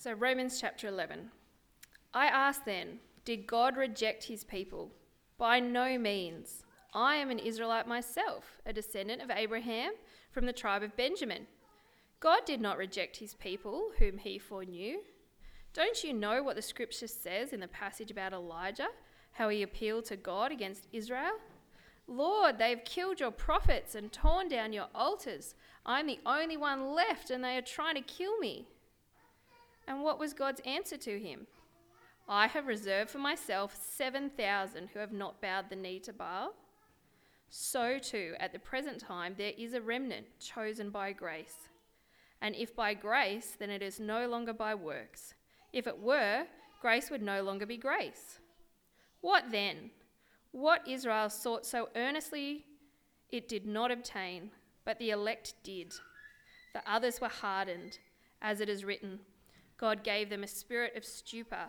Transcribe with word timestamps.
So, 0.00 0.12
Romans 0.12 0.60
chapter 0.60 0.86
11. 0.86 1.28
I 2.14 2.26
ask 2.26 2.64
then, 2.64 3.00
did 3.24 3.48
God 3.48 3.76
reject 3.76 4.22
his 4.22 4.44
people? 4.44 4.92
By 5.38 5.58
no 5.58 5.98
means. 5.98 6.62
I 6.94 7.16
am 7.16 7.30
an 7.30 7.40
Israelite 7.40 7.88
myself, 7.88 8.44
a 8.64 8.72
descendant 8.72 9.22
of 9.22 9.32
Abraham 9.32 9.94
from 10.30 10.46
the 10.46 10.52
tribe 10.52 10.84
of 10.84 10.96
Benjamin. 10.96 11.48
God 12.20 12.44
did 12.46 12.60
not 12.60 12.78
reject 12.78 13.16
his 13.16 13.34
people, 13.34 13.90
whom 13.98 14.18
he 14.18 14.38
foreknew. 14.38 14.98
Don't 15.74 16.04
you 16.04 16.12
know 16.12 16.44
what 16.44 16.54
the 16.54 16.62
scripture 16.62 17.08
says 17.08 17.52
in 17.52 17.58
the 17.58 17.66
passage 17.66 18.12
about 18.12 18.32
Elijah, 18.32 18.90
how 19.32 19.48
he 19.48 19.64
appealed 19.64 20.04
to 20.04 20.16
God 20.16 20.52
against 20.52 20.86
Israel? 20.92 21.38
Lord, 22.06 22.56
they've 22.56 22.84
killed 22.84 23.18
your 23.18 23.32
prophets 23.32 23.96
and 23.96 24.12
torn 24.12 24.48
down 24.48 24.72
your 24.72 24.86
altars. 24.94 25.56
I'm 25.84 26.06
the 26.06 26.20
only 26.24 26.56
one 26.56 26.94
left, 26.94 27.30
and 27.32 27.42
they 27.42 27.56
are 27.56 27.62
trying 27.62 27.96
to 27.96 28.00
kill 28.00 28.38
me. 28.38 28.68
And 29.88 30.02
what 30.02 30.18
was 30.18 30.34
God's 30.34 30.60
answer 30.66 30.98
to 30.98 31.18
him? 31.18 31.46
I 32.28 32.46
have 32.46 32.66
reserved 32.66 33.08
for 33.08 33.18
myself 33.18 33.74
7,000 33.96 34.90
who 34.92 34.98
have 34.98 35.12
not 35.12 35.40
bowed 35.40 35.70
the 35.70 35.76
knee 35.76 35.98
to 36.00 36.12
Baal. 36.12 36.54
So 37.48 37.98
too, 37.98 38.34
at 38.38 38.52
the 38.52 38.58
present 38.58 39.00
time, 39.00 39.34
there 39.38 39.54
is 39.56 39.72
a 39.72 39.80
remnant 39.80 40.26
chosen 40.38 40.90
by 40.90 41.12
grace. 41.12 41.70
And 42.42 42.54
if 42.54 42.76
by 42.76 42.92
grace, 42.92 43.56
then 43.58 43.70
it 43.70 43.82
is 43.82 43.98
no 43.98 44.28
longer 44.28 44.52
by 44.52 44.74
works. 44.74 45.34
If 45.72 45.86
it 45.86 45.98
were, 45.98 46.44
grace 46.82 47.10
would 47.10 47.22
no 47.22 47.42
longer 47.42 47.64
be 47.64 47.78
grace. 47.78 48.40
What 49.22 49.50
then? 49.50 49.90
What 50.52 50.86
Israel 50.86 51.30
sought 51.30 51.64
so 51.64 51.88
earnestly, 51.96 52.66
it 53.30 53.48
did 53.48 53.64
not 53.64 53.90
obtain, 53.90 54.50
but 54.84 54.98
the 54.98 55.10
elect 55.10 55.54
did. 55.62 55.94
The 56.74 56.82
others 56.86 57.22
were 57.22 57.28
hardened, 57.28 57.98
as 58.42 58.60
it 58.60 58.68
is 58.68 58.84
written. 58.84 59.20
God 59.78 60.02
gave 60.02 60.28
them 60.28 60.42
a 60.42 60.48
spirit 60.48 60.96
of 60.96 61.04
stupor, 61.04 61.66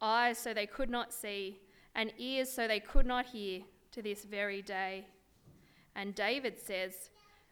eyes 0.00 0.36
so 0.36 0.52
they 0.52 0.66
could 0.66 0.90
not 0.90 1.12
see, 1.12 1.60
and 1.94 2.12
ears 2.18 2.50
so 2.50 2.66
they 2.66 2.80
could 2.80 3.06
not 3.06 3.26
hear, 3.26 3.62
to 3.92 4.02
this 4.02 4.24
very 4.24 4.62
day. 4.62 5.06
And 5.94 6.14
David 6.14 6.58
says, 6.58 7.10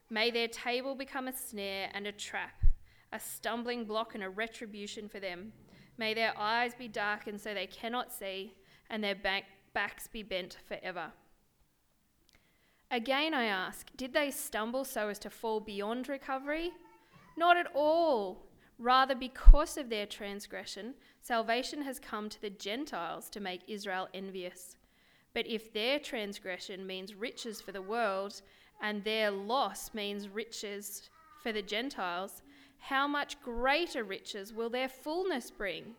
May 0.08 0.30
their 0.30 0.48
table 0.48 0.94
become 0.94 1.28
a 1.28 1.33
snare 1.33 1.91
and 1.94 2.06
a 2.06 2.12
trap, 2.12 2.64
a 3.12 3.20
stumbling 3.20 3.84
block 3.84 4.14
and 4.14 4.25
a 4.25 4.28
retribution 4.28 5.08
for 5.08 5.20
them. 5.20 5.52
May 5.98 6.14
their 6.14 6.33
eyes 6.36 6.74
be 6.74 6.89
darkened 6.89 7.41
so 7.41 7.55
they 7.55 7.67
cannot 7.67 8.11
see, 8.11 8.55
and 8.89 9.05
their 9.05 9.14
back, 9.14 9.45
backs 9.72 10.08
be 10.08 10.22
bent 10.22 10.56
forever. 10.67 11.12
Again, 12.91 13.34
I 13.34 13.45
ask, 13.45 13.89
did 13.97 14.12
they 14.12 14.33
stumble 14.33 14.84
so 14.84 15.08
as 15.08 15.19
to 15.20 15.30
fall 15.30 15.61
beyond 15.61 16.08
recovery? 16.08 16.72
Not 17.36 17.56
at 17.56 17.69
all. 17.72 18.49
Rather, 18.81 19.14
because 19.14 19.77
of 19.77 19.91
their 19.91 20.06
transgression, 20.06 20.95
salvation 21.20 21.83
has 21.83 21.98
come 21.98 22.31
to 22.31 22.41
the 22.41 22.48
Gentiles 22.48 23.28
to 23.28 23.39
make 23.39 23.61
Israel 23.69 24.09
envious. 24.14 24.77
But 25.34 25.47
if 25.47 25.70
their 25.73 25.98
transgression 25.98 26.86
means 26.86 27.14
riches 27.14 27.61
for 27.61 27.73
the 27.73 27.83
world, 27.83 28.41
and 28.81 29.05
their 29.05 29.31
loss 29.31 29.92
means 29.92 30.31
riches 30.31 31.11
for 31.42 31.53
the 31.53 31.61
Gentiles, 31.61 32.41
how 32.78 33.06
much 33.06 33.41
greater 33.42 34.03
riches 34.03 34.55
will 34.55 34.70
their 34.70 34.89
fullness 34.89 35.51
bring? 35.51 35.95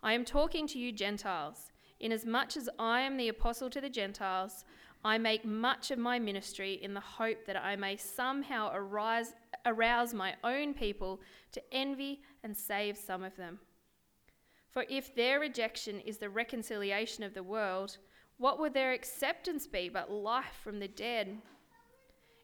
I 0.00 0.12
am 0.12 0.24
talking 0.24 0.68
to 0.68 0.78
you, 0.78 0.92
Gentiles. 0.92 1.72
Inasmuch 1.98 2.56
as 2.56 2.68
I 2.78 3.00
am 3.00 3.16
the 3.16 3.28
apostle 3.28 3.68
to 3.68 3.80
the 3.80 3.90
Gentiles, 3.90 4.64
I 5.04 5.18
make 5.18 5.44
much 5.44 5.90
of 5.90 5.98
my 5.98 6.20
ministry 6.20 6.78
in 6.80 6.94
the 6.94 7.00
hope 7.00 7.46
that 7.46 7.56
I 7.56 7.74
may 7.74 7.96
somehow 7.96 8.70
arise, 8.72 9.34
arouse 9.66 10.14
my 10.14 10.34
own 10.44 10.74
people 10.74 11.20
to 11.52 11.62
envy 11.72 12.22
and 12.42 12.56
save 12.56 12.96
some 12.96 13.22
of 13.22 13.36
them. 13.36 13.58
For 14.70 14.84
if 14.88 15.14
their 15.14 15.40
rejection 15.40 16.00
is 16.00 16.18
the 16.18 16.30
reconciliation 16.30 17.24
of 17.24 17.34
the 17.34 17.42
world, 17.42 17.98
what 18.38 18.58
would 18.58 18.72
their 18.72 18.92
acceptance 18.92 19.66
be 19.66 19.88
but 19.88 20.10
life 20.10 20.60
from 20.62 20.78
the 20.78 20.88
dead? 20.88 21.38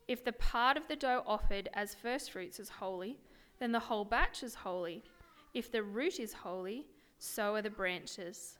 If 0.08 0.24
the 0.24 0.32
part 0.32 0.76
of 0.76 0.88
the 0.88 0.96
dough 0.96 1.22
offered 1.26 1.68
as 1.74 1.94
firstfruits 1.94 2.60
is 2.60 2.68
holy, 2.68 3.18
then 3.58 3.72
the 3.72 3.80
whole 3.80 4.04
batch 4.04 4.42
is 4.42 4.54
holy. 4.54 5.04
If 5.54 5.72
the 5.72 5.82
root 5.82 6.20
is 6.20 6.32
holy, 6.32 6.86
so 7.18 7.54
are 7.54 7.62
the 7.62 7.70
branches. 7.70 8.58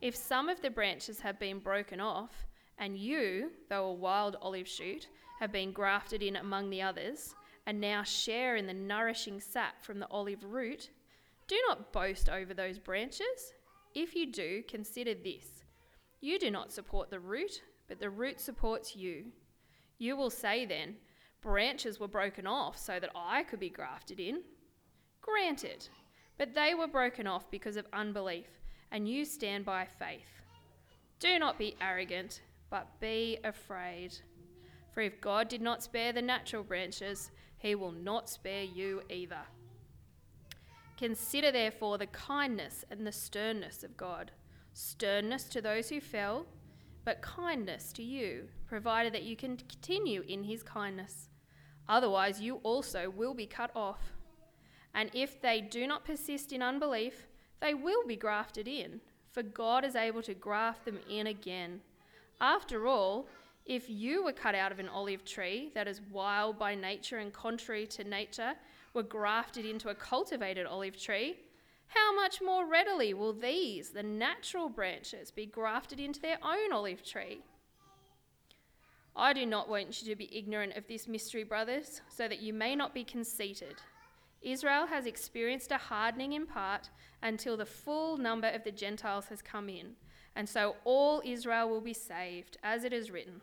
If 0.00 0.16
some 0.16 0.48
of 0.48 0.62
the 0.62 0.70
branches 0.70 1.20
have 1.20 1.38
been 1.38 1.58
broken 1.58 2.00
off, 2.00 2.46
and 2.78 2.96
you, 2.96 3.50
though 3.68 3.86
a 3.86 3.92
wild 3.92 4.36
olive 4.40 4.66
shoot, 4.66 5.08
have 5.38 5.52
been 5.52 5.72
grafted 5.72 6.22
in 6.22 6.36
among 6.36 6.70
the 6.70 6.80
others, 6.80 7.34
and 7.70 7.80
now 7.80 8.02
share 8.02 8.56
in 8.56 8.66
the 8.66 8.74
nourishing 8.74 9.40
sap 9.40 9.84
from 9.84 10.00
the 10.00 10.08
olive 10.10 10.42
root, 10.42 10.90
do 11.46 11.56
not 11.68 11.92
boast 11.92 12.28
over 12.28 12.52
those 12.52 12.80
branches. 12.80 13.54
If 13.94 14.16
you 14.16 14.26
do, 14.32 14.64
consider 14.66 15.14
this 15.14 15.62
you 16.20 16.40
do 16.40 16.50
not 16.50 16.72
support 16.72 17.10
the 17.10 17.20
root, 17.20 17.62
but 17.86 18.00
the 18.00 18.10
root 18.10 18.40
supports 18.40 18.96
you. 18.96 19.26
You 19.98 20.16
will 20.16 20.30
say 20.30 20.66
then, 20.66 20.96
Branches 21.42 22.00
were 22.00 22.08
broken 22.08 22.44
off 22.44 22.76
so 22.76 22.98
that 22.98 23.12
I 23.14 23.44
could 23.44 23.60
be 23.60 23.70
grafted 23.70 24.18
in. 24.18 24.42
Granted, 25.22 25.88
but 26.38 26.54
they 26.54 26.74
were 26.74 26.88
broken 26.88 27.28
off 27.28 27.52
because 27.52 27.76
of 27.76 27.86
unbelief, 27.92 28.48
and 28.90 29.08
you 29.08 29.24
stand 29.24 29.64
by 29.64 29.86
faith. 29.86 30.42
Do 31.20 31.38
not 31.38 31.56
be 31.56 31.76
arrogant, 31.80 32.42
but 32.68 33.00
be 33.00 33.38
afraid. 33.44 34.18
For 34.92 35.02
if 35.02 35.20
God 35.20 35.48
did 35.48 35.62
not 35.62 35.84
spare 35.84 36.12
the 36.12 36.20
natural 36.20 36.64
branches, 36.64 37.30
he 37.60 37.74
will 37.74 37.92
not 37.92 38.28
spare 38.28 38.64
you 38.64 39.02
either. 39.08 39.42
Consider 40.98 41.52
therefore 41.52 41.96
the 41.96 42.06
kindness 42.06 42.84
and 42.90 43.06
the 43.06 43.12
sternness 43.12 43.84
of 43.84 43.96
God 43.96 44.32
sternness 44.72 45.44
to 45.44 45.60
those 45.60 45.88
who 45.88 46.00
fell, 46.00 46.46
but 47.04 47.22
kindness 47.22 47.92
to 47.92 48.02
you, 48.02 48.48
provided 48.66 49.12
that 49.12 49.24
you 49.24 49.36
can 49.36 49.56
continue 49.56 50.22
in 50.28 50.44
his 50.44 50.62
kindness. 50.62 51.28
Otherwise, 51.88 52.40
you 52.40 52.56
also 52.62 53.10
will 53.10 53.34
be 53.34 53.46
cut 53.46 53.70
off. 53.74 54.12
And 54.94 55.10
if 55.12 55.40
they 55.40 55.60
do 55.60 55.86
not 55.86 56.04
persist 56.04 56.52
in 56.52 56.62
unbelief, 56.62 57.26
they 57.60 57.74
will 57.74 58.06
be 58.06 58.16
grafted 58.16 58.68
in, 58.68 59.00
for 59.32 59.42
God 59.42 59.84
is 59.84 59.96
able 59.96 60.22
to 60.22 60.34
graft 60.34 60.84
them 60.84 60.98
in 61.08 61.26
again. 61.26 61.80
After 62.40 62.86
all, 62.86 63.28
if 63.70 63.88
you 63.88 64.24
were 64.24 64.32
cut 64.32 64.56
out 64.56 64.72
of 64.72 64.80
an 64.80 64.88
olive 64.88 65.24
tree 65.24 65.70
that 65.76 65.86
is 65.86 66.00
wild 66.10 66.58
by 66.58 66.74
nature 66.74 67.18
and 67.18 67.32
contrary 67.32 67.86
to 67.86 68.02
nature, 68.02 68.54
were 68.94 69.04
grafted 69.04 69.64
into 69.64 69.90
a 69.90 69.94
cultivated 69.94 70.66
olive 70.66 71.00
tree, 71.00 71.36
how 71.86 72.12
much 72.16 72.42
more 72.42 72.66
readily 72.66 73.14
will 73.14 73.32
these, 73.32 73.90
the 73.90 74.02
natural 74.02 74.68
branches, 74.68 75.30
be 75.30 75.46
grafted 75.46 76.00
into 76.00 76.20
their 76.20 76.38
own 76.42 76.72
olive 76.72 77.04
tree? 77.04 77.42
I 79.14 79.32
do 79.32 79.46
not 79.46 79.68
want 79.68 80.02
you 80.02 80.08
to 80.08 80.16
be 80.16 80.36
ignorant 80.36 80.76
of 80.76 80.88
this 80.88 81.06
mystery, 81.06 81.44
brothers, 81.44 82.00
so 82.08 82.26
that 82.26 82.42
you 82.42 82.52
may 82.52 82.74
not 82.74 82.92
be 82.92 83.04
conceited. 83.04 83.76
Israel 84.42 84.86
has 84.86 85.06
experienced 85.06 85.70
a 85.70 85.78
hardening 85.78 86.32
in 86.32 86.44
part 86.44 86.90
until 87.22 87.56
the 87.56 87.66
full 87.66 88.16
number 88.16 88.48
of 88.48 88.64
the 88.64 88.72
Gentiles 88.72 89.26
has 89.26 89.40
come 89.40 89.68
in, 89.68 89.92
and 90.34 90.48
so 90.48 90.74
all 90.82 91.22
Israel 91.24 91.70
will 91.70 91.80
be 91.80 91.94
saved, 91.94 92.58
as 92.64 92.82
it 92.82 92.92
is 92.92 93.12
written. 93.12 93.40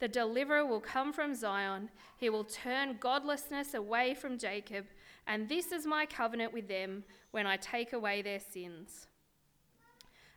The 0.00 0.08
deliverer 0.08 0.64
will 0.66 0.80
come 0.80 1.12
from 1.12 1.34
Zion. 1.34 1.90
He 2.16 2.30
will 2.30 2.44
turn 2.44 2.96
godlessness 2.98 3.74
away 3.74 4.14
from 4.14 4.38
Jacob. 4.38 4.86
And 5.26 5.48
this 5.48 5.72
is 5.72 5.86
my 5.86 6.06
covenant 6.06 6.52
with 6.52 6.68
them 6.68 7.04
when 7.30 7.46
I 7.46 7.56
take 7.56 7.92
away 7.92 8.22
their 8.22 8.40
sins. 8.40 9.06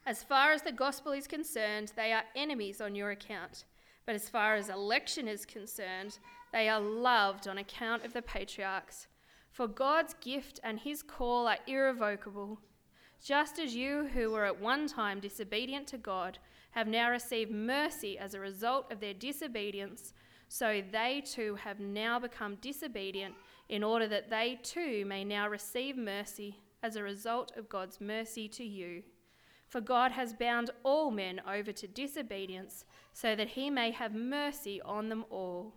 As 0.06 0.22
far 0.22 0.52
as 0.52 0.62
the 0.62 0.73
gospel 0.73 1.13
is 1.13 1.28
concerned, 1.28 1.94
they 1.96 2.12
are 2.12 2.23
enemies 2.35 2.81
on 2.81 2.94
your 2.94 3.12
account. 3.12 3.63
But 4.06 4.16
as 4.16 4.28
far 4.28 4.56
as 4.56 4.68
election 4.68 5.29
is 5.29 5.46
concerned, 5.46 6.19
they 6.52 6.68
are 6.68 6.81
loved 6.81 7.47
on 7.47 7.57
account 7.57 8.03
of 8.03 8.12
the 8.12 8.22
patriarchs. 8.22 9.07
For 9.50 9.68
God's 9.68 10.13
gift 10.16 10.59
and 10.62 10.79
his 10.79 11.02
call 11.02 11.47
are 11.47 11.59
irrevocable. 11.68 12.59
Just 13.23 13.59
as 13.59 13.73
you, 13.73 14.09
who 14.14 14.32
were 14.32 14.43
at 14.43 14.59
one 14.59 14.87
time 14.87 15.22
disobedient 15.22 15.87
to 15.87 15.97
God, 15.97 16.40
have 16.73 16.87
now 16.87 17.09
received 17.09 17.52
mercy 17.52 18.17
as 18.17 18.34
a 18.34 18.40
result 18.40 18.91
of 18.91 18.99
their 18.99 19.14
disobedience, 19.14 20.14
so 20.47 20.81
they 20.91 21.22
too 21.25 21.55
have 21.55 21.79
now 21.79 22.20
become 22.20 22.55
disobedient, 22.55 23.35
in 23.70 23.84
order 23.84 24.08
that 24.08 24.29
they 24.29 24.59
too 24.61 25.05
may 25.05 25.23
now 25.23 25.47
receive 25.47 25.96
mercy 25.96 26.59
as 26.81 26.96
a 26.96 27.03
result 27.03 27.52
of 27.55 27.70
God's 27.70 28.02
mercy 28.02 28.47
to 28.49 28.64
you. 28.64 29.03
For 29.67 29.81
God 29.81 30.11
has 30.11 30.34
bound 30.34 30.70
all 30.84 31.09
men 31.09 31.41
over 31.47 31.72
to 31.72 31.87
disobedience, 31.87 32.85
so 33.14 33.35
that 33.35 33.49
he 33.49 33.70
may 33.70 33.91
have 33.91 34.14
mercy 34.14 34.81
on 34.81 35.09
them 35.09 35.25
all. 35.29 35.73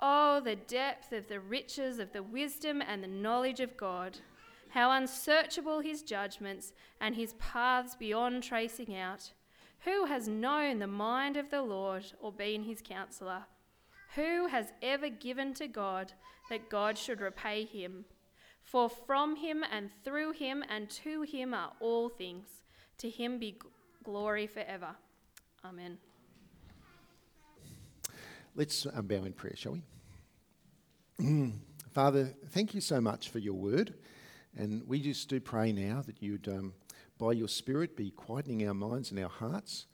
Oh, 0.00 0.40
the 0.40 0.56
depth 0.56 1.12
of 1.12 1.28
the 1.28 1.40
riches 1.40 1.98
of 1.98 2.12
the 2.12 2.22
wisdom 2.22 2.80
and 2.80 3.02
the 3.02 3.08
knowledge 3.08 3.60
of 3.60 3.76
God! 3.76 4.18
How 4.70 4.92
unsearchable 4.92 5.80
his 5.80 6.02
judgments 6.02 6.72
and 7.00 7.16
his 7.16 7.34
paths 7.34 7.96
beyond 7.96 8.42
tracing 8.42 8.96
out! 8.96 9.32
Who 9.88 10.04
has 10.04 10.28
known 10.28 10.80
the 10.80 10.86
mind 10.86 11.38
of 11.38 11.48
the 11.48 11.62
Lord 11.62 12.04
or 12.20 12.30
been 12.30 12.62
his 12.62 12.82
counselor? 12.82 13.44
Who 14.16 14.46
has 14.46 14.66
ever 14.82 15.08
given 15.08 15.54
to 15.54 15.66
God 15.66 16.12
that 16.50 16.68
God 16.68 16.98
should 16.98 17.22
repay 17.22 17.64
him? 17.64 18.04
For 18.60 18.90
from 18.90 19.36
him 19.36 19.64
and 19.72 19.88
through 20.04 20.32
him 20.32 20.62
and 20.68 20.90
to 20.90 21.22
him 21.22 21.54
are 21.54 21.72
all 21.80 22.10
things. 22.10 22.48
To 22.98 23.08
him 23.08 23.38
be 23.38 23.58
glory 24.04 24.46
forever. 24.46 24.94
Amen. 25.64 25.96
Let's 28.54 28.84
uh, 28.84 29.00
bow 29.00 29.24
in 29.24 29.32
prayer, 29.32 29.56
shall 29.56 29.78
we? 31.18 31.52
Father, 31.94 32.34
thank 32.50 32.74
you 32.74 32.82
so 32.82 33.00
much 33.00 33.30
for 33.30 33.38
your 33.38 33.54
word. 33.54 33.94
And 34.54 34.86
we 34.86 35.00
just 35.00 35.30
do 35.30 35.40
pray 35.40 35.72
now 35.72 36.02
that 36.02 36.22
you'd, 36.22 36.46
um, 36.46 36.74
by 37.18 37.32
your 37.32 37.48
Spirit, 37.48 37.96
be 37.96 38.12
quietening 38.12 38.66
our 38.66 38.74
minds 38.74 39.10
and 39.10 39.18
our 39.18 39.28
hearts 39.28 39.86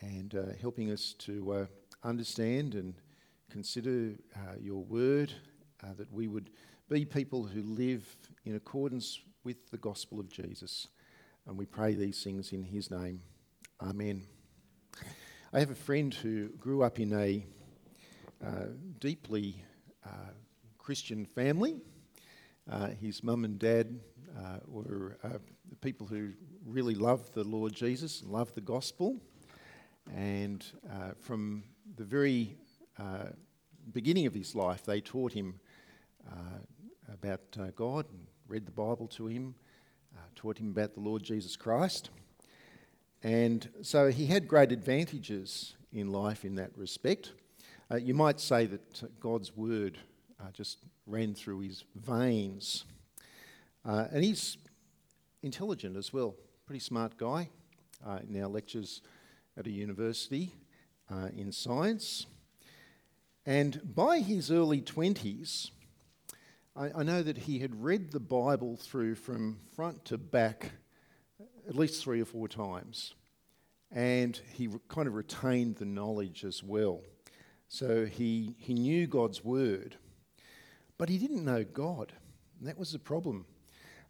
and 0.00 0.34
uh, 0.34 0.44
helping 0.60 0.90
us 0.90 1.14
to 1.18 1.52
uh, 1.52 1.66
understand 2.02 2.74
and 2.74 2.94
consider 3.50 4.14
uh, 4.34 4.54
your 4.58 4.82
word, 4.82 5.32
uh, 5.82 5.92
that 5.98 6.10
we 6.10 6.26
would 6.26 6.48
be 6.88 7.04
people 7.04 7.44
who 7.44 7.62
live 7.62 8.16
in 8.46 8.56
accordance 8.56 9.20
with 9.44 9.70
the 9.70 9.76
gospel 9.76 10.18
of 10.18 10.30
Jesus. 10.30 10.88
And 11.46 11.58
we 11.58 11.66
pray 11.66 11.94
these 11.94 12.24
things 12.24 12.52
in 12.52 12.62
his 12.62 12.90
name. 12.90 13.20
Amen. 13.82 14.22
I 15.52 15.60
have 15.60 15.70
a 15.70 15.74
friend 15.74 16.14
who 16.14 16.48
grew 16.58 16.82
up 16.82 16.98
in 16.98 17.12
a 17.12 17.44
uh, 18.44 18.68
deeply 19.00 19.62
uh, 20.04 20.32
Christian 20.78 21.26
family. 21.26 21.76
His 22.98 23.22
mum 23.22 23.44
and 23.44 23.58
dad 23.58 24.00
were 24.66 25.18
people 25.82 26.06
who 26.06 26.32
really 26.66 26.94
loved 26.94 27.34
the 27.34 27.44
Lord 27.44 27.72
Jesus 27.72 28.22
and 28.22 28.30
loved 28.30 28.54
the 28.54 28.60
gospel. 28.60 29.16
And 30.14 30.64
uh, 30.90 31.12
from 31.20 31.64
the 31.96 32.04
very 32.04 32.56
beginning 33.92 34.26
of 34.26 34.34
his 34.34 34.54
life, 34.54 34.84
they 34.84 35.00
taught 35.00 35.32
him 35.32 35.60
about 37.12 37.40
uh, 37.58 37.66
God 37.76 38.06
and 38.10 38.26
read 38.48 38.66
the 38.66 38.72
Bible 38.72 39.06
to 39.08 39.26
him, 39.26 39.54
uh, 40.16 40.20
taught 40.34 40.58
him 40.58 40.70
about 40.70 40.94
the 40.94 41.00
Lord 41.00 41.22
Jesus 41.22 41.56
Christ. 41.56 42.10
And 43.22 43.68
so 43.82 44.10
he 44.10 44.26
had 44.26 44.46
great 44.46 44.72
advantages 44.72 45.74
in 45.92 46.12
life 46.12 46.44
in 46.44 46.56
that 46.56 46.76
respect. 46.76 47.32
Uh, 47.90 47.96
you 47.96 48.14
might 48.14 48.40
say 48.40 48.66
that 48.66 49.20
God's 49.20 49.56
word 49.56 49.98
uh, 50.40 50.50
just 50.52 50.78
ran 51.06 51.34
through 51.34 51.60
his 51.60 51.84
veins. 51.94 52.84
Uh, 53.84 54.06
and 54.12 54.24
he's 54.24 54.58
intelligent 55.42 55.96
as 55.96 56.12
well, 56.12 56.34
pretty 56.66 56.80
smart 56.80 57.18
guy. 57.18 57.50
Uh, 58.06 58.20
now 58.26 58.48
lectures 58.48 59.02
at 59.58 59.66
a 59.66 59.70
university 59.70 60.54
in 61.36 61.52
science. 61.52 62.24
And 63.44 63.94
by 63.94 64.20
his 64.20 64.50
early 64.50 64.80
20s, 64.80 65.70
I, 66.74 66.90
I 66.96 67.02
know 67.02 67.22
that 67.22 67.36
he 67.36 67.58
had 67.58 67.82
read 67.82 68.12
the 68.12 68.20
Bible 68.20 68.78
through 68.78 69.16
from 69.16 69.58
front 69.76 70.06
to 70.06 70.16
back 70.16 70.72
at 71.68 71.76
least 71.76 72.02
three 72.02 72.22
or 72.22 72.24
four 72.24 72.48
times. 72.48 73.12
And 73.92 74.40
he 74.54 74.68
re- 74.68 74.80
kind 74.88 75.06
of 75.06 75.14
retained 75.14 75.76
the 75.76 75.84
knowledge 75.84 76.44
as 76.44 76.62
well. 76.62 77.02
So 77.68 78.06
he, 78.06 78.56
he 78.58 78.72
knew 78.72 79.06
God's 79.06 79.44
word, 79.44 79.96
but 80.96 81.10
he 81.10 81.18
didn't 81.18 81.44
know 81.44 81.62
God. 81.62 82.12
That 82.62 82.78
was 82.78 82.92
the 82.92 82.98
problem. 82.98 83.44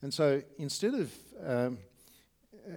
And 0.02 0.14
so 0.14 0.40
instead 0.56 0.94
of 0.94 1.12
um, 1.44 1.78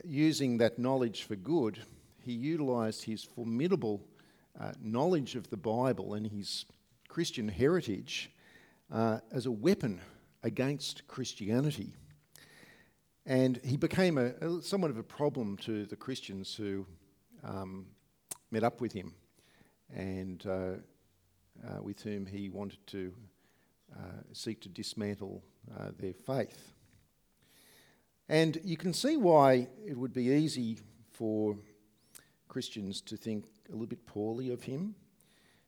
using 0.04 0.58
that 0.58 0.80
knowledge 0.80 1.24
for 1.24 1.36
good, 1.36 1.80
he 2.24 2.34
utilized 2.34 3.04
his 3.04 3.24
formidable 3.24 4.02
uh, 4.60 4.72
knowledge 4.82 5.36
of 5.36 5.50
the 5.50 5.58
Bible 5.58 6.14
and 6.14 6.28
his 6.28 6.66
Christian 7.08 7.48
heritage 7.48 8.32
uh, 8.92 9.20
as 9.32 9.46
a 9.46 9.52
weapon 9.52 10.02
against 10.44 11.08
Christianity. 11.08 11.94
And 13.26 13.60
he 13.64 13.78
became 13.78 14.18
a, 14.18 14.62
somewhat 14.62 14.92
of 14.92 14.98
a 14.98 15.04
problem 15.04 15.58
to 15.58 15.86
the 15.86 15.96
Christians 15.96 16.56
who 16.56 16.86
um, 17.44 17.88
met 18.52 18.64
up 18.64 18.80
with 18.82 18.94
him 18.94 19.14
and 19.94 20.46
uh, 20.46 20.52
uh, 21.68 21.82
with 21.82 22.02
whom 22.02 22.26
he 22.26 22.50
wanted 22.50 22.86
to 22.88 23.14
uh, 23.96 24.22
seek 24.34 24.62
to 24.62 24.70
dismantle 24.70 25.44
uh, 25.80 25.90
their 25.98 26.14
faith. 26.14 26.74
And 28.30 28.60
you 28.64 28.76
can 28.76 28.94
see 28.94 29.16
why 29.16 29.68
it 29.86 29.98
would 29.98 30.14
be 30.14 30.26
easy 30.26 30.80
for 31.12 31.58
Christians 32.48 33.02
to 33.02 33.16
think 33.16 33.46
a 33.70 33.72
little 33.72 33.88
bit 33.88 34.06
poorly 34.06 34.50
of 34.52 34.64
him, 34.64 34.96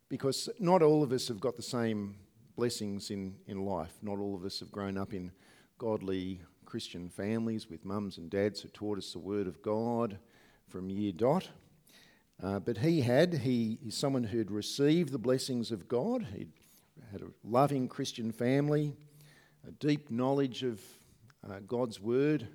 because 0.09 0.49
not 0.59 0.81
all 0.81 1.03
of 1.03 1.11
us 1.11 1.27
have 1.27 1.39
got 1.39 1.55
the 1.55 1.61
same 1.61 2.15
blessings 2.55 3.11
in, 3.11 3.35
in 3.47 3.65
life. 3.65 3.93
Not 4.01 4.19
all 4.19 4.35
of 4.35 4.43
us 4.43 4.59
have 4.59 4.71
grown 4.71 4.97
up 4.97 5.13
in 5.13 5.31
godly 5.77 6.41
Christian 6.65 7.09
families 7.09 7.69
with 7.69 7.85
mums 7.85 8.17
and 8.17 8.29
dads 8.29 8.61
who 8.61 8.67
taught 8.69 8.97
us 8.97 9.13
the 9.13 9.19
Word 9.19 9.47
of 9.47 9.61
God 9.61 10.19
from 10.67 10.89
year 10.89 11.13
dot. 11.13 11.49
Uh, 12.43 12.59
but 12.59 12.77
he 12.77 13.01
had, 13.01 13.33
he, 13.33 13.79
he's 13.81 13.97
someone 13.97 14.23
who 14.23 14.37
had 14.37 14.51
received 14.51 15.11
the 15.11 15.17
blessings 15.17 15.71
of 15.71 15.87
God. 15.87 16.27
He 16.35 16.47
had 17.11 17.21
a 17.21 17.31
loving 17.43 17.87
Christian 17.87 18.31
family, 18.31 18.93
a 19.67 19.71
deep 19.71 20.11
knowledge 20.11 20.63
of 20.63 20.79
uh, 21.47 21.59
God's 21.65 21.99
Word, 21.99 22.47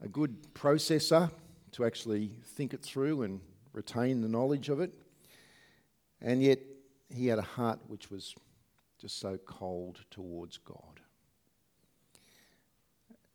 a 0.00 0.08
good 0.08 0.54
processor 0.54 1.30
to 1.72 1.84
actually 1.84 2.38
think 2.44 2.74
it 2.74 2.82
through 2.82 3.22
and 3.22 3.40
retain 3.72 4.20
the 4.20 4.28
knowledge 4.28 4.68
of 4.68 4.80
it. 4.80 4.92
And 6.20 6.42
yet 6.42 6.60
he 7.10 7.26
had 7.26 7.38
a 7.38 7.42
heart 7.42 7.80
which 7.86 8.10
was 8.10 8.34
just 9.00 9.20
so 9.20 9.38
cold 9.46 10.00
towards 10.10 10.58
God. 10.58 11.00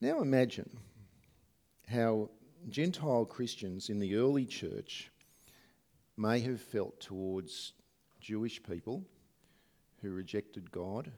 Now 0.02 0.22
imagine 0.22 0.70
how 1.88 2.30
Gentile 2.70 3.26
Christians 3.26 3.90
in 3.90 4.00
the 4.00 4.16
early 4.16 4.46
church 4.46 5.12
may 6.18 6.40
have 6.42 6.62
felt 6.62 7.00
towards 7.00 7.74
Jewish 8.20 8.62
people 8.62 9.04
who 10.02 10.12
rejected 10.12 10.72
God 10.72 11.12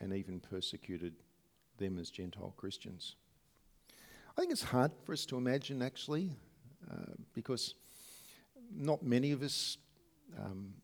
and 0.00 0.12
even 0.12 0.40
persecuted 0.40 1.14
them 1.78 1.98
as 1.98 2.10
Gentile 2.10 2.54
Christians. 2.56 3.16
I 4.36 4.40
think 4.40 4.52
it's 4.52 4.62
hard 4.62 4.92
for 5.04 5.12
us 5.12 5.24
to 5.26 5.36
imagine 5.36 5.82
actually, 5.82 6.36
uh, 6.90 7.12
because 7.32 7.74
not 8.74 9.02
many 9.02 9.32
of 9.32 9.42
us 9.42 9.78
um, 10.38 10.74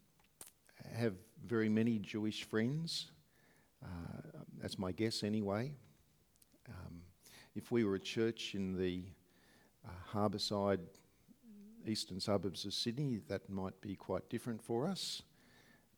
have 0.94 1.14
very 1.46 1.68
many 1.68 1.98
Jewish 1.98 2.44
friends. 2.44 3.10
Uh, 3.82 3.88
that's 4.60 4.78
my 4.78 4.92
guess 4.92 5.22
anyway. 5.22 5.72
Um, 6.68 7.02
if 7.54 7.70
we 7.70 7.84
were 7.84 7.96
a 7.96 8.00
church 8.00 8.54
in 8.54 8.76
the 8.76 9.02
uh, 9.86 9.90
harbourside 10.16 10.80
eastern 11.86 12.20
suburbs 12.20 12.64
of 12.64 12.72
Sydney, 12.72 13.20
that 13.28 13.48
might 13.50 13.80
be 13.80 13.96
quite 13.96 14.28
different 14.30 14.62
for 14.62 14.86
us. 14.86 15.22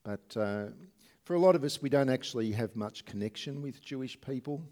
But 0.03 0.37
uh, 0.37 0.67
for 1.25 1.35
a 1.35 1.39
lot 1.39 1.55
of 1.55 1.65
us, 1.65 1.81
we 1.81 1.89
don't 1.89 2.09
actually 2.11 2.53
have 2.53 2.75
much 2.75 3.05
connection 3.05 3.63
with 3.63 3.83
Jewish 3.83 4.21
people. 4.21 4.63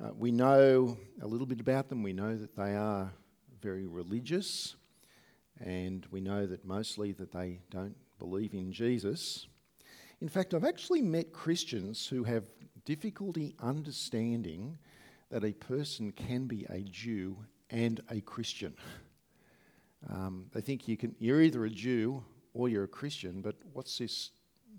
Uh, 0.00 0.10
we 0.16 0.30
know 0.30 0.96
a 1.20 1.26
little 1.26 1.46
bit 1.46 1.60
about 1.60 1.88
them. 1.88 2.02
We 2.02 2.12
know 2.12 2.36
that 2.36 2.56
they 2.56 2.74
are 2.74 3.12
very 3.60 3.86
religious, 3.86 4.74
and 5.60 6.06
we 6.10 6.20
know 6.20 6.46
that 6.46 6.64
mostly 6.64 7.12
that 7.12 7.30
they 7.32 7.60
don't 7.70 7.96
believe 8.18 8.54
in 8.54 8.72
Jesus. 8.72 9.46
In 10.20 10.28
fact, 10.28 10.54
I've 10.54 10.64
actually 10.64 11.02
met 11.02 11.32
Christians 11.32 12.06
who 12.06 12.24
have 12.24 12.44
difficulty 12.84 13.54
understanding 13.60 14.78
that 15.30 15.44
a 15.44 15.52
person 15.52 16.12
can 16.12 16.46
be 16.46 16.66
a 16.70 16.80
Jew 16.80 17.36
and 17.70 18.00
a 18.10 18.20
Christian. 18.20 18.74
Um, 20.08 20.46
they 20.52 20.60
think 20.60 20.88
you 20.88 20.96
can, 20.96 21.14
you're 21.18 21.42
either 21.42 21.64
a 21.64 21.70
Jew 21.70 22.24
or 22.54 22.68
you're 22.68 22.84
a 22.84 22.88
Christian, 22.88 23.40
but 23.40 23.56
what's 23.72 23.98
this 23.98 24.30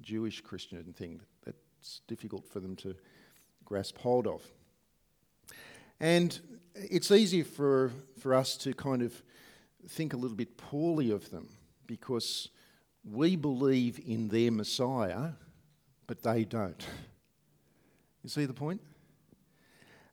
Jewish 0.01 0.41
Christian 0.41 0.93
thing 0.93 1.21
that's 1.45 2.01
difficult 2.07 2.47
for 2.47 2.59
them 2.59 2.75
to 2.77 2.95
grasp 3.63 3.97
hold 3.97 4.27
of? 4.27 4.41
And 6.03 6.37
it's 6.75 7.11
easy 7.11 7.43
for, 7.43 7.93
for 8.19 8.33
us 8.33 8.57
to 8.57 8.73
kind 8.73 9.01
of 9.01 9.23
think 9.87 10.13
a 10.13 10.17
little 10.17 10.35
bit 10.35 10.57
poorly 10.57 11.11
of 11.11 11.31
them 11.31 11.47
because 11.87 12.49
we 13.09 13.37
believe 13.37 14.01
in 14.05 14.27
their 14.27 14.51
Messiah, 14.51 15.29
but 16.05 16.21
they 16.21 16.43
don't. 16.43 16.85
You 18.21 18.29
see 18.29 18.43
the 18.43 18.53
point? 18.53 18.81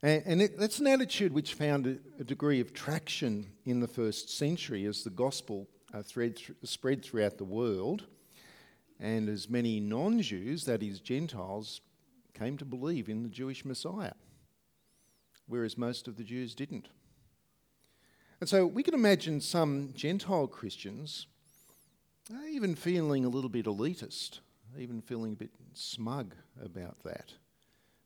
And, 0.01 0.23
and 0.27 0.43
it, 0.43 0.61
that's 0.61 0.79
an 0.79 0.87
attitude 0.87 1.33
which 1.33 1.55
found 1.55 1.89
a, 1.89 1.99
a, 2.21 2.25
degree 2.25 2.61
of 2.61 2.73
traction 2.73 3.47
in 3.65 3.81
the 3.81 3.89
first 3.89 4.31
century 4.31 4.85
as 4.85 5.03
the 5.03 5.11
gospel 5.11 5.67
uh, 5.93 6.05
th- 6.05 6.53
spread 6.63 7.05
throughout 7.05 7.37
the 7.37 7.45
world, 7.45 8.07
and 9.01 9.29
as 9.29 9.51
many 9.51 9.81
non 9.81 10.23
Jews, 10.23 10.67
that 10.67 10.85
is, 10.85 11.01
Gentiles, 11.01 11.81
came 12.33 12.57
to 12.59 12.65
believe 12.65 13.09
in 13.09 13.25
the 13.25 13.29
Jewish 13.29 13.65
Messiah, 13.65 14.13
whereas 15.51 15.77
most 15.77 16.09
of 16.09 16.17
the 16.17 16.25
Jews 16.25 16.55
didn't. 16.55 16.89
And 18.41 18.49
so 18.49 18.67
we 18.67 18.83
can 18.83 18.95
imagine 18.95 19.41
some 19.41 19.93
Gentile 19.95 20.47
Christians 20.47 21.27
even 22.49 22.75
feeling 22.75 23.25
a 23.25 23.29
little 23.29 23.51
bit 23.51 23.67
elitist, 23.67 24.39
even 24.79 25.03
feeling 25.03 25.33
a 25.33 25.37
bit 25.37 25.51
smug 25.75 26.35
about 26.65 27.03
that. 27.05 27.35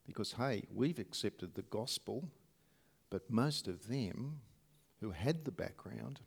Because, 0.07 0.33
hey, 0.33 0.65
we've 0.75 0.99
accepted 0.99 1.55
the 1.55 1.63
gospel, 1.63 2.29
but 3.11 3.31
most 3.31 3.69
of 3.69 3.89
them 3.89 4.41
who 5.01 5.11
had 5.11 5.45
the 5.45 5.53
background, 5.53 6.21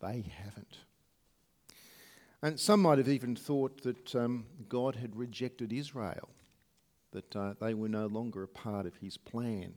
they 0.00 0.32
haven't. 0.44 0.78
And 2.42 2.58
some 2.58 2.82
might 2.82 2.98
have 2.98 3.08
even 3.08 3.34
thought 3.34 3.82
that 3.82 4.14
um, 4.14 4.46
God 4.68 4.96
had 4.96 5.16
rejected 5.16 5.72
Israel, 5.72 6.28
that 7.12 7.34
uh, 7.34 7.54
they 7.60 7.74
were 7.74 7.88
no 7.88 8.06
longer 8.06 8.42
a 8.42 8.48
part 8.48 8.86
of 8.86 8.96
his 8.96 9.16
plan. 9.16 9.74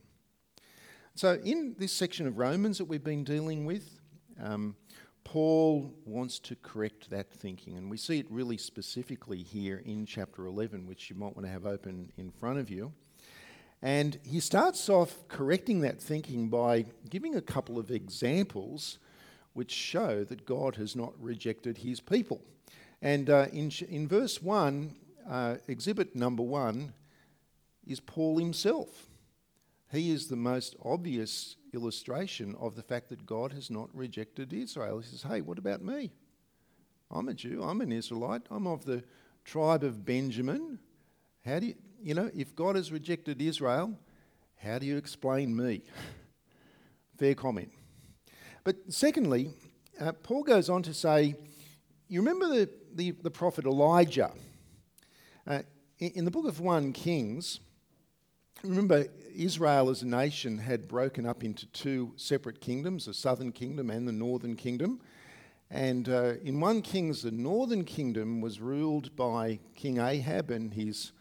So, 1.14 1.38
in 1.44 1.74
this 1.78 1.92
section 1.92 2.26
of 2.26 2.38
Romans 2.38 2.78
that 2.78 2.86
we've 2.86 3.04
been 3.04 3.22
dealing 3.22 3.66
with, 3.66 4.00
um, 4.42 4.74
Paul 5.24 5.92
wants 6.06 6.38
to 6.38 6.56
correct 6.56 7.10
that 7.10 7.30
thinking, 7.30 7.76
and 7.76 7.90
we 7.90 7.98
see 7.98 8.18
it 8.18 8.26
really 8.30 8.56
specifically 8.56 9.42
here 9.42 9.82
in 9.84 10.06
chapter 10.06 10.46
11, 10.46 10.86
which 10.86 11.10
you 11.10 11.16
might 11.16 11.36
want 11.36 11.44
to 11.44 11.52
have 11.52 11.66
open 11.66 12.10
in 12.16 12.30
front 12.30 12.60
of 12.60 12.70
you. 12.70 12.94
And 13.82 14.18
he 14.24 14.40
starts 14.40 14.88
off 14.88 15.28
correcting 15.28 15.82
that 15.82 16.00
thinking 16.00 16.48
by 16.48 16.86
giving 17.10 17.36
a 17.36 17.42
couple 17.42 17.78
of 17.78 17.90
examples 17.90 18.98
which 19.52 19.70
show 19.70 20.24
that 20.24 20.46
God 20.46 20.76
has 20.76 20.96
not 20.96 21.12
rejected 21.20 21.76
his 21.76 22.00
people. 22.00 22.40
And 23.02 23.28
uh, 23.28 23.48
in, 23.52 23.70
in 23.90 24.08
verse 24.08 24.40
1, 24.40 24.94
uh, 25.28 25.56
exhibit 25.68 26.16
number 26.16 26.42
one 26.42 26.94
is 27.86 28.00
Paul 28.00 28.38
himself. 28.38 29.10
He 29.92 30.10
is 30.10 30.28
the 30.28 30.36
most 30.36 30.74
obvious 30.82 31.56
illustration 31.74 32.56
of 32.58 32.74
the 32.74 32.82
fact 32.82 33.10
that 33.10 33.26
God 33.26 33.52
has 33.52 33.70
not 33.70 33.94
rejected 33.94 34.52
Israel. 34.52 35.00
He 35.00 35.06
says, 35.06 35.22
Hey, 35.22 35.42
what 35.42 35.58
about 35.58 35.82
me? 35.82 36.10
I'm 37.10 37.28
a 37.28 37.34
Jew, 37.34 37.62
I'm 37.62 37.82
an 37.82 37.92
Israelite, 37.92 38.42
I'm 38.50 38.66
of 38.66 38.86
the 38.86 39.04
tribe 39.44 39.84
of 39.84 40.02
Benjamin. 40.04 40.78
How 41.44 41.58
do 41.58 41.66
you, 41.66 41.74
you 42.02 42.14
know, 42.14 42.30
if 42.34 42.56
God 42.56 42.76
has 42.76 42.90
rejected 42.90 43.42
Israel, 43.42 43.98
how 44.56 44.78
do 44.78 44.86
you 44.86 44.96
explain 44.96 45.54
me? 45.54 45.82
Fair 47.18 47.34
comment. 47.34 47.70
But 48.64 48.76
secondly, 48.88 49.50
uh, 50.00 50.12
Paul 50.12 50.42
goes 50.42 50.70
on 50.70 50.82
to 50.84 50.94
say, 50.94 51.34
you 52.08 52.20
remember 52.20 52.48
the, 52.48 52.70
the, 52.94 53.10
the 53.10 53.30
prophet 53.30 53.66
Elijah? 53.66 54.32
Uh, 55.46 55.60
in, 55.98 56.12
in 56.12 56.24
the 56.24 56.30
book 56.30 56.46
of 56.46 56.60
1 56.60 56.94
Kings, 56.94 57.60
Remember, 58.62 59.06
Israel 59.34 59.90
as 59.90 60.02
a 60.02 60.06
nation 60.06 60.58
had 60.58 60.88
broken 60.88 61.26
up 61.26 61.44
into 61.44 61.66
two 61.66 62.12
separate 62.16 62.60
kingdoms, 62.60 63.06
the 63.06 63.14
southern 63.14 63.52
kingdom 63.52 63.90
and 63.90 64.06
the 64.06 64.12
northern 64.12 64.56
kingdom. 64.56 65.00
And 65.70 66.08
uh, 66.08 66.34
in 66.44 66.60
1 66.60 66.82
Kings, 66.82 67.22
the 67.22 67.30
northern 67.30 67.84
kingdom 67.84 68.40
was 68.40 68.60
ruled 68.60 69.16
by 69.16 69.58
King 69.74 69.98
Ahab 69.98 70.50
and 70.50 70.72
his 70.72 71.12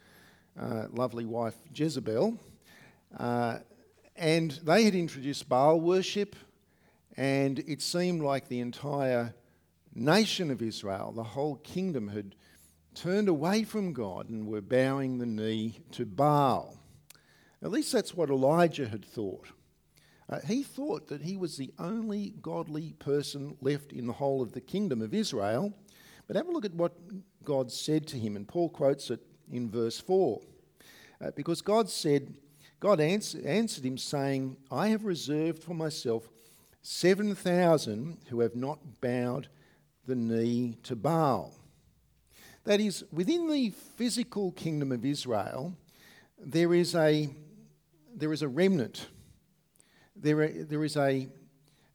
uh, 0.60 0.88
lovely 0.92 1.26
wife 1.26 1.56
Jezebel. 1.74 2.38
Uh, 3.18 3.60
and 4.18 4.52
they 4.64 4.84
had 4.84 4.94
introduced 4.94 5.48
Baal 5.48 5.80
worship, 5.80 6.36
and 7.16 7.60
it 7.60 7.82
seemed 7.82 8.22
like 8.22 8.48
the 8.48 8.60
entire 8.60 9.34
nation 9.96 10.52
of 10.52 10.62
Israel, 10.62 11.14
the 11.16 11.24
whole 11.24 11.56
kingdom, 11.58 12.10
had 12.10 12.36
turned 12.94 13.30
away 13.30 13.64
from 13.64 13.94
God 13.94 14.30
and 14.30 14.48
were 14.48 14.62
bowing 14.62 15.18
the 15.18 15.26
knee 15.26 15.80
to 15.92 16.06
Baal. 16.06 16.78
At 17.64 17.72
least 17.72 17.92
that's 17.92 18.14
what 18.14 18.30
Elijah 18.30 18.88
had 18.88 19.06
thought. 19.06 19.48
Uh, 20.30 20.40
he 20.46 20.64
thought 20.64 21.08
that 21.08 21.22
he 21.22 21.36
was 21.36 21.58
the 21.58 21.74
only 21.78 22.34
godly 22.42 22.94
person 23.00 23.58
left 23.62 23.92
in 23.92 24.08
the 24.08 24.14
whole 24.14 24.42
of 24.42 24.54
the 24.54 24.62
kingdom 24.62 25.02
of 25.02 25.14
Israel. 25.14 25.74
But 26.28 26.38
have 26.38 26.48
a 26.48 26.52
look 26.52 26.66
at 26.66 26.74
what 26.74 26.94
God 27.44 27.72
said 27.72 28.08
to 28.08 28.18
him, 28.18 28.36
and 28.36 28.48
Paul 28.48 28.70
quotes 28.70 29.10
it 29.10 29.20
in 29.52 29.70
verse 29.70 30.00
4. 30.00 30.42
Uh, 31.20 31.32
because 31.36 31.62
God 31.62 31.90
said, 31.90 32.34
God 32.80 33.02
answer, 33.02 33.40
answered 33.46 33.86
him, 33.86 33.98
saying, 33.98 34.58
I 34.72 34.88
have 34.88 35.04
reserved 35.04 35.62
for 35.62 35.74
myself 35.74 36.30
7,000 36.82 38.18
who 38.30 38.40
have 38.40 38.56
not 38.56 39.02
bowed 39.02 39.50
the 40.08 40.16
knee 40.16 40.78
to 40.84 40.96
Baal. 40.96 41.54
That 42.64 42.80
is, 42.80 43.04
within 43.12 43.50
the 43.50 43.72
physical 43.98 44.52
kingdom 44.52 44.92
of 44.92 45.04
Israel, 45.04 45.76
there 46.40 46.74
is 46.74 46.96
a 46.96 47.30
there 48.16 48.34
is 48.34 48.42
a 48.42 48.48
remnant. 48.48 49.08
There, 50.16 50.42
are, 50.42 50.48
there, 50.50 50.84
is 50.84 50.98
a, 50.98 51.30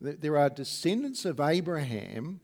there 0.01 0.37
are 0.37 0.51
descendants 0.51 1.25
of 1.25 1.41
Abraham 1.41 2.41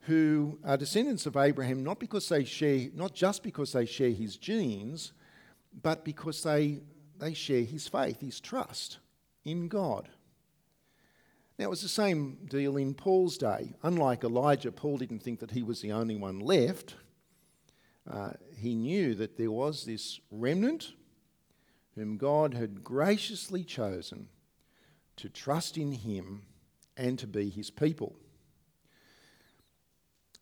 who 0.00 0.58
are 0.64 0.76
descendants 0.76 1.26
of 1.26 1.36
Abraham 1.36 1.82
not 1.82 2.00
because 2.00 2.28
they 2.28 2.44
share, 2.44 2.88
not 2.94 3.14
just 3.14 3.42
because 3.42 3.72
they 3.72 3.84
share 3.84 4.10
his 4.10 4.36
genes, 4.36 5.12
but 5.82 6.04
because 6.04 6.42
they, 6.42 6.80
they 7.18 7.34
share 7.34 7.62
his 7.62 7.86
faith, 7.88 8.20
his 8.20 8.40
trust 8.40 8.98
in 9.44 9.68
God. 9.68 10.08
Now, 11.58 11.66
it 11.66 11.70
was 11.70 11.82
the 11.82 11.88
same 11.88 12.38
deal 12.48 12.76
in 12.76 12.94
Paul's 12.94 13.36
day. 13.36 13.74
Unlike 13.82 14.24
Elijah, 14.24 14.70
Paul 14.70 14.96
didn't 14.96 15.22
think 15.22 15.40
that 15.40 15.50
he 15.50 15.62
was 15.62 15.80
the 15.80 15.90
only 15.90 16.14
one 16.14 16.38
left. 16.38 16.94
Uh, 18.08 18.30
he 18.56 18.74
knew 18.74 19.14
that 19.16 19.36
there 19.36 19.50
was 19.50 19.84
this 19.84 20.20
remnant 20.30 20.92
whom 21.98 22.16
God 22.16 22.54
had 22.54 22.84
graciously 22.84 23.64
chosen 23.64 24.28
to 25.16 25.28
trust 25.28 25.76
in 25.76 25.92
Him 25.92 26.42
and 26.96 27.18
to 27.18 27.26
be 27.26 27.48
His 27.50 27.70
people. 27.70 28.16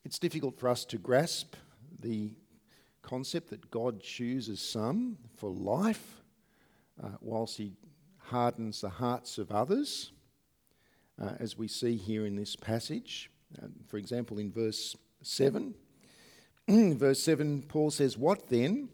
It's 0.05 0.19
difficult 0.19 0.59
for 0.59 0.69
us 0.69 0.85
to 0.87 0.99
grasp 0.99 1.57
the 2.01 2.31
concept 3.03 3.51
that 3.51 3.71
God 3.71 4.01
chooses 4.01 4.61
some 4.61 5.19
for 5.37 5.51
life 5.51 6.23
uh, 7.03 7.11
whilst 7.21 7.57
He 7.57 7.73
hardens 8.19 8.81
the 8.81 8.89
hearts 8.89 9.39
of 9.39 9.51
others, 9.51 10.13
uh, 11.21 11.33
as 11.39 11.57
we 11.57 11.69
see 11.69 11.97
here 11.97 12.27
in 12.27 12.37
this 12.37 12.57
passage. 12.57 13.31
Uh, 13.63 13.69
for 13.87 13.97
example, 13.97 14.39
in 14.39 14.51
verse 14.51 14.97
7, 15.23 15.75
verse 16.69 17.23
7, 17.23 17.63
Paul 17.63 17.91
says, 17.91 18.19
What 18.19 18.49
then? 18.49 18.89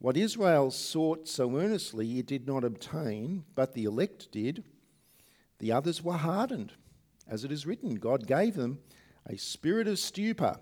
What 0.00 0.16
Israel 0.16 0.70
sought 0.70 1.26
so 1.26 1.56
earnestly, 1.56 2.18
it 2.18 2.26
did 2.26 2.46
not 2.46 2.62
obtain, 2.62 3.44
but 3.54 3.74
the 3.74 3.84
elect 3.84 4.30
did. 4.30 4.62
The 5.58 5.72
others 5.72 6.02
were 6.02 6.16
hardened. 6.16 6.72
As 7.26 7.44
it 7.44 7.50
is 7.50 7.66
written, 7.66 7.96
God 7.96 8.26
gave 8.26 8.54
them 8.54 8.78
a 9.26 9.36
spirit 9.36 9.88
of 9.88 9.98
stupor, 9.98 10.58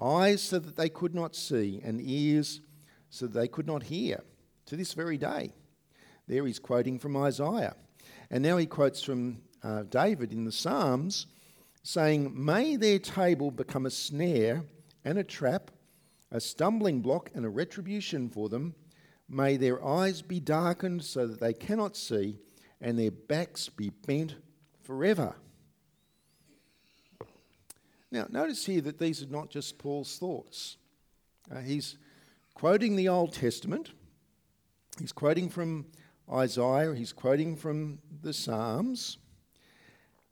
eyes 0.00 0.42
so 0.42 0.58
that 0.58 0.76
they 0.76 0.88
could 0.88 1.14
not 1.14 1.36
see, 1.36 1.80
and 1.84 2.00
ears 2.00 2.60
so 3.10 3.26
that 3.26 3.38
they 3.38 3.46
could 3.46 3.66
not 3.66 3.84
hear, 3.84 4.22
to 4.66 4.76
this 4.76 4.94
very 4.94 5.18
day. 5.18 5.52
There 6.26 6.46
he's 6.46 6.58
quoting 6.58 6.98
from 6.98 7.16
Isaiah. 7.16 7.76
And 8.30 8.42
now 8.42 8.56
he 8.56 8.66
quotes 8.66 9.02
from 9.02 9.42
uh, 9.62 9.82
David 9.82 10.32
in 10.32 10.44
the 10.44 10.52
Psalms, 10.52 11.26
saying, 11.82 12.32
May 12.34 12.76
their 12.76 12.98
table 12.98 13.50
become 13.50 13.84
a 13.84 13.90
snare 13.90 14.64
and 15.04 15.18
a 15.18 15.24
trap 15.24 15.70
a 16.32 16.40
stumbling 16.40 17.02
block 17.02 17.30
and 17.34 17.44
a 17.44 17.50
retribution 17.50 18.28
for 18.28 18.48
them. 18.48 18.74
May 19.28 19.56
their 19.56 19.84
eyes 19.84 20.22
be 20.22 20.40
darkened 20.40 21.04
so 21.04 21.26
that 21.26 21.40
they 21.40 21.52
cannot 21.52 21.96
see, 21.96 22.38
and 22.80 22.98
their 22.98 23.10
backs 23.10 23.68
be 23.68 23.90
bent 23.90 24.36
forever. 24.82 25.36
Now, 28.10 28.26
notice 28.30 28.66
here 28.66 28.80
that 28.80 28.98
these 28.98 29.22
are 29.22 29.28
not 29.28 29.50
just 29.50 29.78
Paul's 29.78 30.18
thoughts. 30.18 30.78
Uh, 31.50 31.60
he's 31.60 31.96
quoting 32.54 32.96
the 32.96 33.08
Old 33.08 33.34
Testament, 33.34 33.90
he's 34.98 35.12
quoting 35.12 35.48
from 35.48 35.86
Isaiah, 36.30 36.94
he's 36.94 37.12
quoting 37.12 37.56
from 37.56 37.98
the 38.22 38.32
Psalms. 38.32 39.18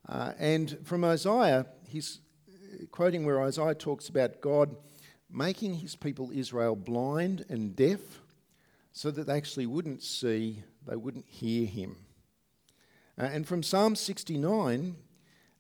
Uh, 0.09 0.33
and 0.39 0.79
from 0.83 1.05
Isaiah, 1.05 1.67
he's 1.87 2.21
quoting 2.91 3.25
where 3.25 3.43
Isaiah 3.43 3.75
talks 3.75 4.09
about 4.09 4.41
God 4.41 4.75
making 5.33 5.75
his 5.75 5.97
people 5.97 6.31
Israel 6.33 6.77
blind 6.77 7.45
and 7.49 7.75
deaf 7.77 8.01
so 8.93 9.11
that 9.11 9.27
they 9.27 9.37
actually 9.37 9.67
wouldn't 9.67 10.03
see, 10.03 10.63
they 10.87 10.97
wouldn't 10.97 11.27
hear 11.29 11.67
him. 11.67 11.97
Uh, 13.19 13.25
and 13.25 13.47
from 13.47 13.63
Psalm 13.63 13.95
69, 13.95 14.97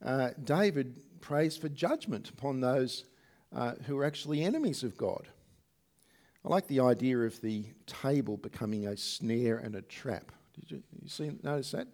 uh, 0.04 0.30
David 0.42 0.96
prays 1.20 1.56
for 1.56 1.68
judgment 1.68 2.30
upon 2.30 2.60
those 2.60 3.04
uh, 3.54 3.74
who 3.86 3.98
are 3.98 4.04
actually 4.04 4.42
enemies 4.42 4.82
of 4.82 4.96
God. 4.96 5.28
I 6.44 6.48
like 6.48 6.66
the 6.68 6.80
idea 6.80 7.18
of 7.18 7.40
the 7.42 7.64
table 7.86 8.36
becoming 8.36 8.86
a 8.86 8.96
snare 8.96 9.58
and 9.58 9.74
a 9.74 9.82
trap. 9.82 10.32
Did 10.58 10.70
you, 10.70 10.82
you 11.02 11.08
see, 11.08 11.30
notice 11.42 11.72
that? 11.72 11.86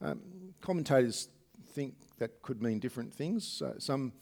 Um, 0.00 0.20
commentators 0.60 1.28
think 1.74 1.94
that 2.18 2.40
could 2.42 2.62
mean 2.62 2.78
different 2.78 3.12
things. 3.12 3.62
some 3.78 4.12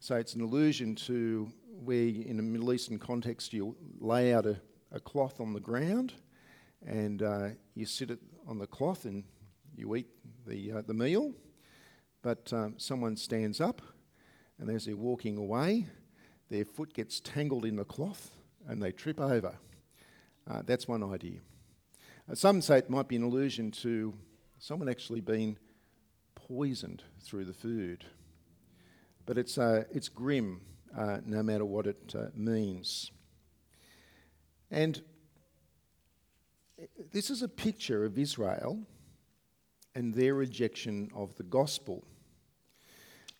say 0.00 0.20
it's 0.20 0.34
an 0.34 0.40
allusion 0.40 0.94
to 0.94 1.50
where 1.78 2.08
in 2.08 2.38
a 2.38 2.42
Middle 2.42 2.72
Eastern 2.72 2.98
context 2.98 3.52
you 3.52 3.76
lay 3.98 4.34
out 4.34 4.46
a, 4.46 4.60
a 4.92 5.00
cloth 5.00 5.40
on 5.40 5.52
the 5.52 5.60
ground 5.60 6.14
and 6.86 7.22
uh, 7.22 7.48
you 7.74 7.86
sit 7.86 8.10
it 8.10 8.20
on 8.46 8.58
the 8.58 8.66
cloth 8.66 9.04
and 9.04 9.24
you 9.76 9.94
eat 9.96 10.08
the, 10.46 10.72
uh, 10.72 10.82
the 10.86 10.94
meal, 10.94 11.32
but 12.22 12.52
um, 12.52 12.74
someone 12.78 13.16
stands 13.16 13.60
up 13.60 13.82
and 14.58 14.70
as 14.70 14.86
they're 14.86 14.96
walking 14.96 15.36
away, 15.36 15.86
their 16.50 16.64
foot 16.64 16.92
gets 16.92 17.20
tangled 17.20 17.64
in 17.64 17.76
the 17.76 17.84
cloth 17.84 18.30
and 18.66 18.82
they 18.82 18.92
trip 18.92 19.20
over. 19.20 19.54
Uh, 20.50 20.62
that's 20.64 20.88
one 20.88 21.04
idea. 21.04 21.38
Uh, 22.30 22.34
some 22.34 22.60
say 22.60 22.78
it 22.78 22.90
might 22.90 23.08
be 23.08 23.16
an 23.16 23.22
allusion 23.22 23.70
to 23.70 24.14
someone 24.58 24.88
actually 24.88 25.20
being 25.20 25.56
poisoned 26.34 27.02
through 27.20 27.44
the 27.44 27.52
food. 27.52 28.04
But 29.26 29.38
it's, 29.38 29.58
uh, 29.58 29.84
it's 29.92 30.08
grim 30.08 30.62
uh, 30.96 31.18
no 31.24 31.42
matter 31.42 31.64
what 31.64 31.86
it 31.86 32.14
uh, 32.16 32.26
means. 32.34 33.10
And 34.70 35.00
this 37.12 37.30
is 37.30 37.42
a 37.42 37.48
picture 37.48 38.04
of 38.04 38.18
Israel 38.18 38.80
and 39.94 40.14
their 40.14 40.34
rejection 40.34 41.10
of 41.14 41.34
the 41.36 41.42
gospel. 41.42 42.04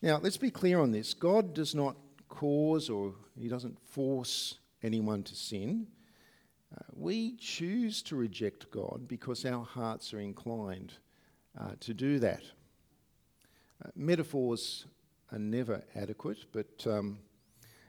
Now, 0.02 0.19
let's 0.19 0.37
be 0.37 0.50
clear 0.50 0.81
on 0.81 0.93
this. 0.93 1.14
God 1.14 1.55
does 1.55 1.75
not 1.75 1.97
cause 2.28 2.88
or 2.88 3.14
He 3.38 3.49
doesn't 3.49 3.78
force 3.81 4.59
anyone 4.83 5.23
to 5.25 5.35
sin. 5.35 5.87
Uh, 6.76 6.83
we 6.95 7.37
choose 7.37 8.02
to 8.02 8.17
reject 8.17 8.71
God 8.71 9.07
because 9.09 9.45
our 9.45 9.64
hearts 9.64 10.12
are 10.12 10.21
inclined 10.21 10.95
uh, 11.59 11.73
to 11.81 11.95
do 11.95 12.19
that. 12.19 12.43
Uh, 13.85 13.90
metaphors 13.95 14.87
are 15.33 15.38
never 15.38 15.83
adequate, 15.95 16.45
but 16.52 16.87
um, 16.87 17.19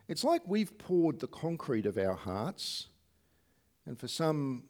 it's 0.10 0.24
like 0.24 0.42
we've 0.48 0.76
poured 0.80 1.20
the 1.20 1.28
concrete 1.28 1.86
of 1.86 1.98
our 1.98 2.16
hearts, 2.16 2.88
and 3.86 3.98
for 3.98 4.08
some, 4.08 4.64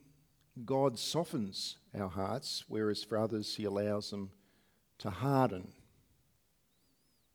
God 0.66 1.00
softens 1.00 1.78
our 1.98 2.10
hearts, 2.10 2.66
whereas 2.68 3.06
for 3.06 3.18
others, 3.18 3.56
He 3.56 3.64
allows 3.64 4.12
them 4.12 4.32
to 4.98 5.10
harden. 5.10 5.70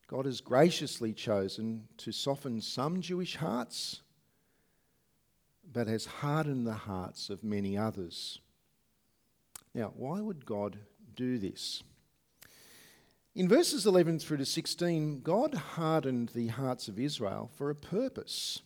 God 0.07 0.27
has 0.27 0.43
graciously 0.43 1.15
chosen 1.15 1.89
to 1.97 2.13
soften 2.13 2.61
some 2.61 3.01
Jewish 3.01 3.37
hearts, 3.37 4.03
but 5.73 5.87
has 5.87 6.05
hardened 6.05 6.67
the 6.67 6.75
hearts 6.75 7.31
of 7.31 7.43
many 7.43 7.79
others. 7.79 8.39
Now, 9.75 9.95
why 9.97 10.21
would 10.21 10.45
God 10.45 10.77
do 11.17 11.39
this? 11.39 11.83
In 13.37 13.49
verses 13.49 13.85
11 13.85 14.21
through 14.21 14.37
to 14.37 14.47
16, 14.47 15.23
God 15.23 15.55
hardened 15.55 16.29
the 16.29 16.47
hearts 16.47 16.87
of 16.87 17.01
Israel 17.01 17.51
for 17.57 17.69
a 17.69 17.75
purpose, 17.75 18.63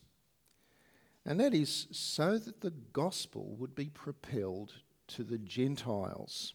and 1.24 1.40
that 1.40 1.54
is 1.54 1.86
so 1.90 2.36
that 2.36 2.60
the 2.60 2.74
gospel 2.92 3.56
would 3.58 3.74
be 3.74 3.88
propelled 3.88 4.74
to 5.06 5.24
the 5.24 5.38
Gentiles. 5.38 6.52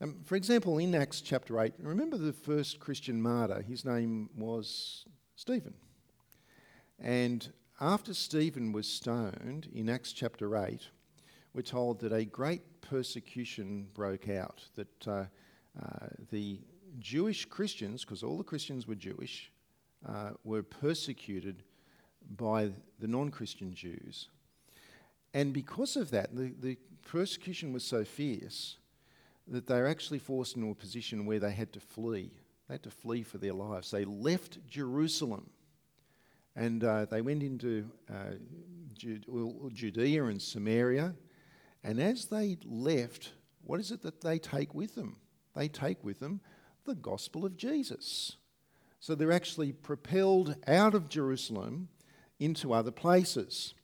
Um, 0.00 0.20
for 0.24 0.36
example, 0.36 0.78
in 0.78 0.94
Acts 0.94 1.20
chapter 1.20 1.60
8, 1.60 1.74
remember 1.80 2.16
the 2.16 2.32
first 2.32 2.78
Christian 2.78 3.20
martyr? 3.20 3.60
His 3.60 3.84
name 3.84 4.30
was 4.36 5.04
Stephen. 5.34 5.74
And 7.00 7.52
after 7.80 8.14
Stephen 8.14 8.70
was 8.70 8.86
stoned 8.86 9.68
in 9.74 9.88
Acts 9.88 10.12
chapter 10.12 10.56
8, 10.56 10.86
we're 11.54 11.62
told 11.62 11.98
that 12.02 12.12
a 12.12 12.24
great 12.24 12.82
persecution 12.82 13.88
broke 13.94 14.28
out, 14.28 14.62
that 14.76 15.08
uh, 15.08 15.24
uh, 15.80 16.06
the 16.30 16.60
Jewish 16.98 17.44
Christians, 17.44 18.04
because 18.04 18.22
all 18.22 18.38
the 18.38 18.44
Christians 18.44 18.86
were 18.86 18.94
Jewish, 18.94 19.50
uh, 20.06 20.30
were 20.44 20.62
persecuted 20.62 21.62
by 22.36 22.70
the 22.98 23.08
non 23.08 23.30
Christian 23.30 23.74
Jews. 23.74 24.28
And 25.32 25.52
because 25.52 25.96
of 25.96 26.10
that, 26.10 26.34
the, 26.34 26.52
the 26.60 26.76
persecution 27.06 27.72
was 27.72 27.84
so 27.84 28.04
fierce 28.04 28.76
that 29.46 29.66
they 29.66 29.80
were 29.80 29.86
actually 29.86 30.18
forced 30.18 30.56
into 30.56 30.70
a 30.70 30.74
position 30.74 31.26
where 31.26 31.38
they 31.38 31.52
had 31.52 31.72
to 31.72 31.80
flee. 31.80 32.32
They 32.68 32.74
had 32.74 32.82
to 32.84 32.90
flee 32.90 33.22
for 33.22 33.38
their 33.38 33.52
lives. 33.52 33.90
They 33.90 34.04
left 34.04 34.58
Jerusalem 34.68 35.50
and 36.56 36.82
uh, 36.84 37.06
they 37.06 37.20
went 37.20 37.42
into 37.42 37.88
uh, 38.12 38.34
Judea 38.94 40.24
and 40.24 40.40
Samaria. 40.40 41.14
And 41.82 42.00
as 42.00 42.26
they 42.26 42.58
left, 42.64 43.32
what 43.64 43.80
is 43.80 43.90
it 43.90 44.02
that 44.02 44.20
they 44.20 44.38
take 44.38 44.74
with 44.74 44.94
them? 44.94 45.16
They 45.54 45.68
take 45.68 46.02
with 46.04 46.20
them 46.20 46.40
the 46.84 46.94
gospel 46.94 47.44
of 47.44 47.56
Jesus. 47.56 48.36
So 49.00 49.14
they're 49.14 49.32
actually 49.32 49.72
propelled 49.72 50.56
out 50.66 50.94
of 50.94 51.08
Jerusalem 51.08 51.88
into 52.38 52.72
other 52.72 52.90
places. 52.90 53.74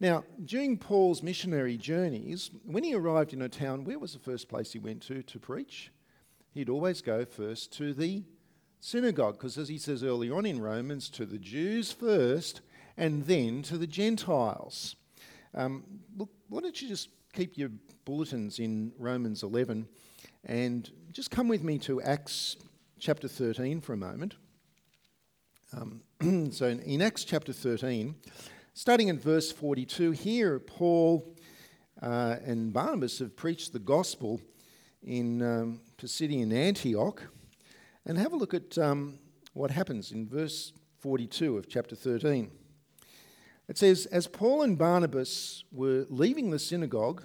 Now, 0.00 0.24
during 0.44 0.78
Paul's 0.78 1.22
missionary 1.22 1.76
journeys, 1.76 2.50
when 2.64 2.82
he 2.82 2.94
arrived 2.94 3.32
in 3.32 3.42
a 3.42 3.48
town, 3.48 3.84
where 3.84 3.98
was 3.98 4.12
the 4.12 4.18
first 4.18 4.48
place 4.48 4.72
he 4.72 4.78
went 4.78 5.02
to 5.02 5.22
to 5.22 5.38
preach? 5.38 5.92
He'd 6.54 6.68
always 6.68 7.00
go 7.00 7.24
first 7.24 7.72
to 7.74 7.94
the 7.94 8.24
synagogue, 8.80 9.34
because 9.34 9.56
as 9.56 9.68
he 9.68 9.78
says 9.78 10.02
earlier 10.02 10.34
on 10.36 10.44
in 10.44 10.60
Romans, 10.60 11.08
to 11.10 11.24
the 11.24 11.38
Jews 11.38 11.92
first 11.92 12.60
and 12.96 13.26
then 13.26 13.62
to 13.62 13.78
the 13.78 13.86
Gentiles. 13.86 14.96
Um, 15.54 15.84
look, 16.16 16.30
why 16.48 16.60
don't 16.60 16.82
you 16.82 16.88
just 16.88 17.08
keep 17.32 17.56
your 17.56 17.70
bulletins 18.04 18.58
in 18.58 18.92
Romans 18.98 19.42
11 19.42 19.86
and 20.44 20.90
just 21.12 21.30
come 21.30 21.48
with 21.48 21.62
me 21.62 21.78
to 21.78 22.00
Acts 22.02 22.56
chapter 22.98 23.28
13 23.28 23.80
for 23.80 23.92
a 23.92 23.96
moment. 23.96 24.36
Um, 25.76 26.02
so 26.52 26.66
in, 26.66 26.80
in 26.80 27.02
Acts 27.02 27.24
chapter 27.24 27.52
13, 27.52 28.14
Starting 28.74 29.08
in 29.08 29.18
verse 29.18 29.52
42, 29.52 30.12
here 30.12 30.58
Paul 30.58 31.36
uh, 32.00 32.36
and 32.42 32.72
Barnabas 32.72 33.18
have 33.18 33.36
preached 33.36 33.74
the 33.74 33.78
gospel 33.78 34.40
in 35.02 35.42
um, 35.42 35.80
Pisidian 35.98 36.54
Antioch. 36.54 37.22
And 38.06 38.16
have 38.16 38.32
a 38.32 38.36
look 38.36 38.54
at 38.54 38.78
um, 38.78 39.18
what 39.52 39.70
happens 39.70 40.10
in 40.10 40.26
verse 40.26 40.72
42 41.00 41.58
of 41.58 41.68
chapter 41.68 41.94
13. 41.94 42.50
It 43.68 43.76
says, 43.76 44.06
As 44.06 44.26
Paul 44.26 44.62
and 44.62 44.78
Barnabas 44.78 45.64
were 45.70 46.06
leaving 46.08 46.50
the 46.50 46.58
synagogue, 46.58 47.24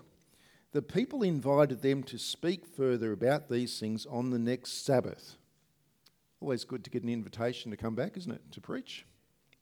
the 0.72 0.82
people 0.82 1.24
invited 1.24 1.82
them 1.82 2.04
to 2.04 2.18
speak 2.18 2.66
further 2.66 3.12
about 3.12 3.50
these 3.50 3.80
things 3.80 4.06
on 4.06 4.30
the 4.30 4.40
next 4.40 4.86
Sabbath. 4.86 5.38
Always 6.40 6.66
good 6.66 6.84
to 6.84 6.90
get 6.90 7.04
an 7.04 7.10
invitation 7.10 7.72
to 7.72 7.78
come 7.78 7.96
back, 7.96 8.18
isn't 8.18 8.32
it, 8.32 8.52
to 8.52 8.62
preach? 8.62 9.06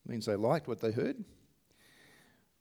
It 0.05 0.11
means 0.11 0.25
they 0.25 0.35
liked 0.35 0.67
what 0.67 0.81
they 0.81 0.91
heard. 0.91 1.23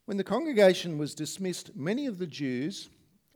When 0.05 0.17
the 0.17 0.23
congregation 0.23 0.97
was 0.97 1.15
dismissed, 1.15 1.75
many 1.75 2.05
of 2.05 2.19
the 2.19 2.27
Jews 2.27 2.89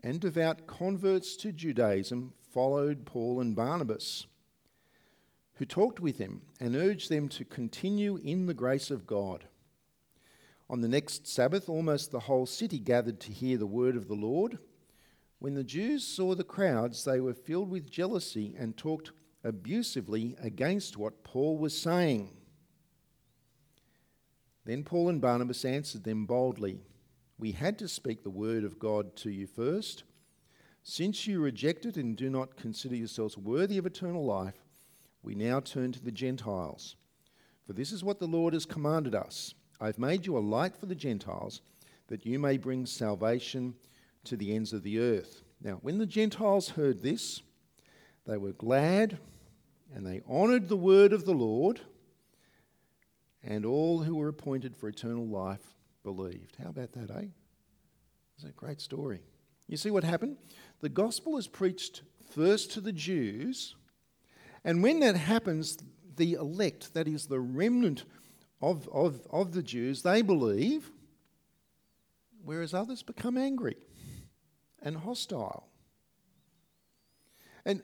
and 0.03 0.19
devout 0.19 0.67
converts 0.67 1.35
to 1.37 1.51
Judaism 1.51 2.33
followed 2.53 3.05
Paul 3.05 3.41
and 3.41 3.55
Barnabas, 3.55 4.27
who 5.55 5.65
talked 5.65 5.99
with 5.99 6.17
them 6.17 6.43
and 6.59 6.75
urged 6.75 7.09
them 7.09 7.27
to 7.29 7.43
continue 7.43 8.17
in 8.17 8.45
the 8.45 8.53
grace 8.53 8.91
of 8.91 9.05
God. 9.05 9.45
On 10.69 10.81
the 10.81 10.87
next 10.87 11.27
Sabbath, 11.27 11.67
almost 11.67 12.11
the 12.11 12.21
whole 12.21 12.45
city 12.45 12.79
gathered 12.79 13.19
to 13.21 13.31
hear 13.31 13.57
the 13.57 13.65
word 13.65 13.95
of 13.95 14.07
the 14.07 14.13
Lord. 14.13 14.59
When 15.39 15.53
the 15.53 15.63
Jews 15.63 16.05
saw 16.05 16.35
the 16.35 16.43
crowds, 16.43 17.05
they 17.05 17.21
were 17.21 17.33
filled 17.33 17.69
with 17.69 17.89
jealousy 17.89 18.55
and 18.57 18.75
talked 18.75 19.11
abusively 19.43 20.35
against 20.41 20.97
what 20.97 21.23
Paul 21.23 21.57
was 21.57 21.79
saying. 21.79 22.35
Then 24.65 24.83
Paul 24.83 25.09
and 25.09 25.21
Barnabas 25.21 25.63
answered 25.63 26.03
them 26.03 26.25
boldly 26.25 26.81
We 27.37 27.53
had 27.53 27.79
to 27.79 27.87
speak 27.87 28.23
the 28.23 28.29
word 28.29 28.65
of 28.65 28.79
God 28.79 29.15
to 29.17 29.31
you 29.31 29.47
first. 29.47 30.03
Since 30.83 31.25
you 31.25 31.39
reject 31.39 31.85
it 31.85 31.95
and 31.95 32.17
do 32.17 32.29
not 32.29 32.57
consider 32.57 32.95
yourselves 32.95 33.37
worthy 33.37 33.77
of 33.77 33.85
eternal 33.85 34.25
life, 34.25 34.65
we 35.23 35.35
now 35.35 35.59
turn 35.61 35.91
to 35.93 36.03
the 36.03 36.11
Gentiles. 36.11 36.97
For 37.65 37.73
this 37.73 37.91
is 37.91 38.03
what 38.03 38.19
the 38.19 38.27
Lord 38.27 38.53
has 38.53 38.65
commanded 38.65 39.15
us 39.15 39.53
I 39.81 39.85
have 39.85 39.99
made 39.99 40.25
you 40.25 40.37
a 40.37 40.39
light 40.39 40.75
for 40.75 40.87
the 40.87 40.95
Gentiles, 40.95 41.61
that 42.07 42.25
you 42.25 42.39
may 42.39 42.57
bring 42.57 42.85
salvation 42.85 43.75
to 44.25 44.35
the 44.35 44.53
ends 44.53 44.73
of 44.73 44.83
the 44.83 44.99
earth. 44.99 45.43
Now, 45.61 45.79
when 45.81 45.97
the 45.97 46.05
Gentiles 46.05 46.69
heard 46.69 47.01
this, 47.01 47.41
they 48.25 48.37
were 48.37 48.53
glad 48.53 49.17
and 49.93 50.05
they 50.05 50.21
honoured 50.29 50.69
the 50.69 50.77
word 50.77 51.13
of 51.13 51.25
the 51.25 51.33
Lord 51.33 51.81
and 53.43 53.65
all 53.65 54.03
who 54.03 54.15
were 54.15 54.27
appointed 54.27 54.75
for 54.75 54.87
eternal 54.87 55.27
life 55.27 55.75
believed. 56.03 56.57
How 56.61 56.69
about 56.69 56.91
that, 56.93 57.09
eh? 57.11 57.27
It's 58.35 58.45
a 58.45 58.51
great 58.51 58.81
story. 58.81 59.21
You 59.67 59.77
see 59.77 59.91
what 59.91 60.03
happened? 60.03 60.37
The 60.81 60.89
gospel 60.89 61.37
is 61.37 61.47
preached 61.47 62.03
first 62.31 62.71
to 62.73 62.81
the 62.81 62.93
Jews, 62.93 63.75
and 64.63 64.83
when 64.83 64.99
that 64.99 65.15
happens, 65.15 65.77
the 66.15 66.33
elect, 66.33 66.93
that 66.93 67.07
is 67.07 67.27
the 67.27 67.39
remnant 67.39 68.05
of, 68.61 68.87
of, 68.89 69.21
of 69.31 69.53
the 69.53 69.63
Jews, 69.63 70.01
they 70.01 70.21
believe, 70.21 70.91
whereas 72.43 72.73
others 72.73 73.03
become 73.03 73.37
angry 73.37 73.77
and 74.81 74.97
hostile. 74.97 75.67
And 77.65 77.81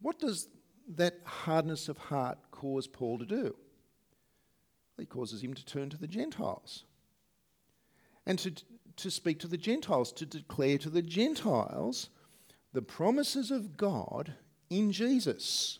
what 0.00 0.18
does 0.18 0.48
that 0.94 1.20
hardness 1.24 1.88
of 1.88 1.98
heart 1.98 2.38
cause 2.50 2.86
Paul 2.86 3.18
to 3.18 3.26
do? 3.26 3.56
He 4.98 5.06
causes 5.06 5.42
him 5.42 5.54
to 5.54 5.64
turn 5.64 5.90
to 5.90 5.98
the 5.98 6.08
Gentiles 6.08 6.84
and 8.24 8.38
to, 8.38 8.52
to 8.96 9.10
speak 9.10 9.38
to 9.40 9.48
the 9.48 9.58
Gentiles, 9.58 10.12
to 10.12 10.26
declare 10.26 10.78
to 10.78 10.90
the 10.90 11.02
Gentiles 11.02 12.08
the 12.72 12.82
promises 12.82 13.50
of 13.50 13.76
God 13.76 14.34
in 14.70 14.92
Jesus. 14.92 15.78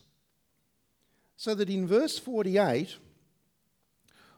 So 1.35 1.53
that 1.55 1.69
in 1.69 1.87
verse 1.87 2.17
48, 2.17 2.95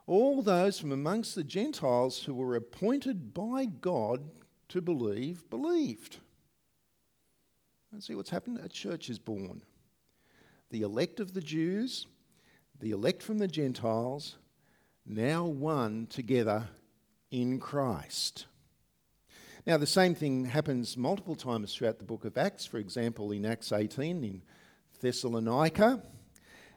all 0.08 0.42
those 0.42 0.80
from 0.80 0.92
amongst 0.92 1.36
the 1.36 1.44
Gentiles 1.44 2.24
who 2.24 2.34
were 2.34 2.56
appointed 2.56 3.34
by 3.34 3.66
God 3.66 4.22
to 4.70 4.82
believe, 4.82 5.50
believed. 5.50 6.18
And 7.92 8.04
see 8.04 8.16
what's 8.16 8.30
happened? 8.30 8.60
A 8.64 8.70
church 8.70 9.10
is 9.10 9.20
born. 9.20 9.64
The 10.70 10.84
elect 10.84 11.20
of 11.20 11.34
the 11.34 11.42
Jews, 11.42 12.06
the 12.80 12.92
elect 12.92 13.24
from 13.24 13.40
the 13.40 13.48
Gentiles, 13.48 14.38
now 15.06 15.46
one 15.46 16.06
together 16.08 16.68
in 17.32 17.60
Christ. 17.60 18.46
Now, 19.66 19.78
the 19.78 19.88
same 19.88 20.16
thing 20.16 20.46
happens 20.46 20.96
multiple 20.96 21.36
times 21.36 21.76
throughout 21.76 22.00
the 22.00 22.06
book 22.06 22.26
of 22.26 22.38
Acts. 22.38 22.66
For 22.66 22.78
example, 22.78 23.32
in 23.32 23.46
Acts 23.46 23.72
18 23.72 24.24
in 24.24 24.42
Thessalonica, 25.02 26.02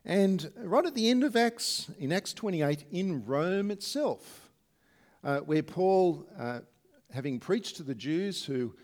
and 0.05 0.51
right 0.57 0.85
at 0.85 0.95
the 0.95 1.09
end 1.09 1.23
of 1.23 1.37
Acts, 1.37 1.91
in 1.99 2.13
Acts 2.13 2.33
28, 2.35 2.87
in 2.91 3.25
Rome 3.25 3.71
itself, 3.71 4.51
uh, 5.23 5.39
where 5.41 5.63
Paul, 5.63 6.27
uh, 6.39 6.61
having 7.13 7.39
preached 7.39 7.77
to 7.77 7.83
the 7.83 7.95
Jews 7.95 8.45
who 8.45 8.75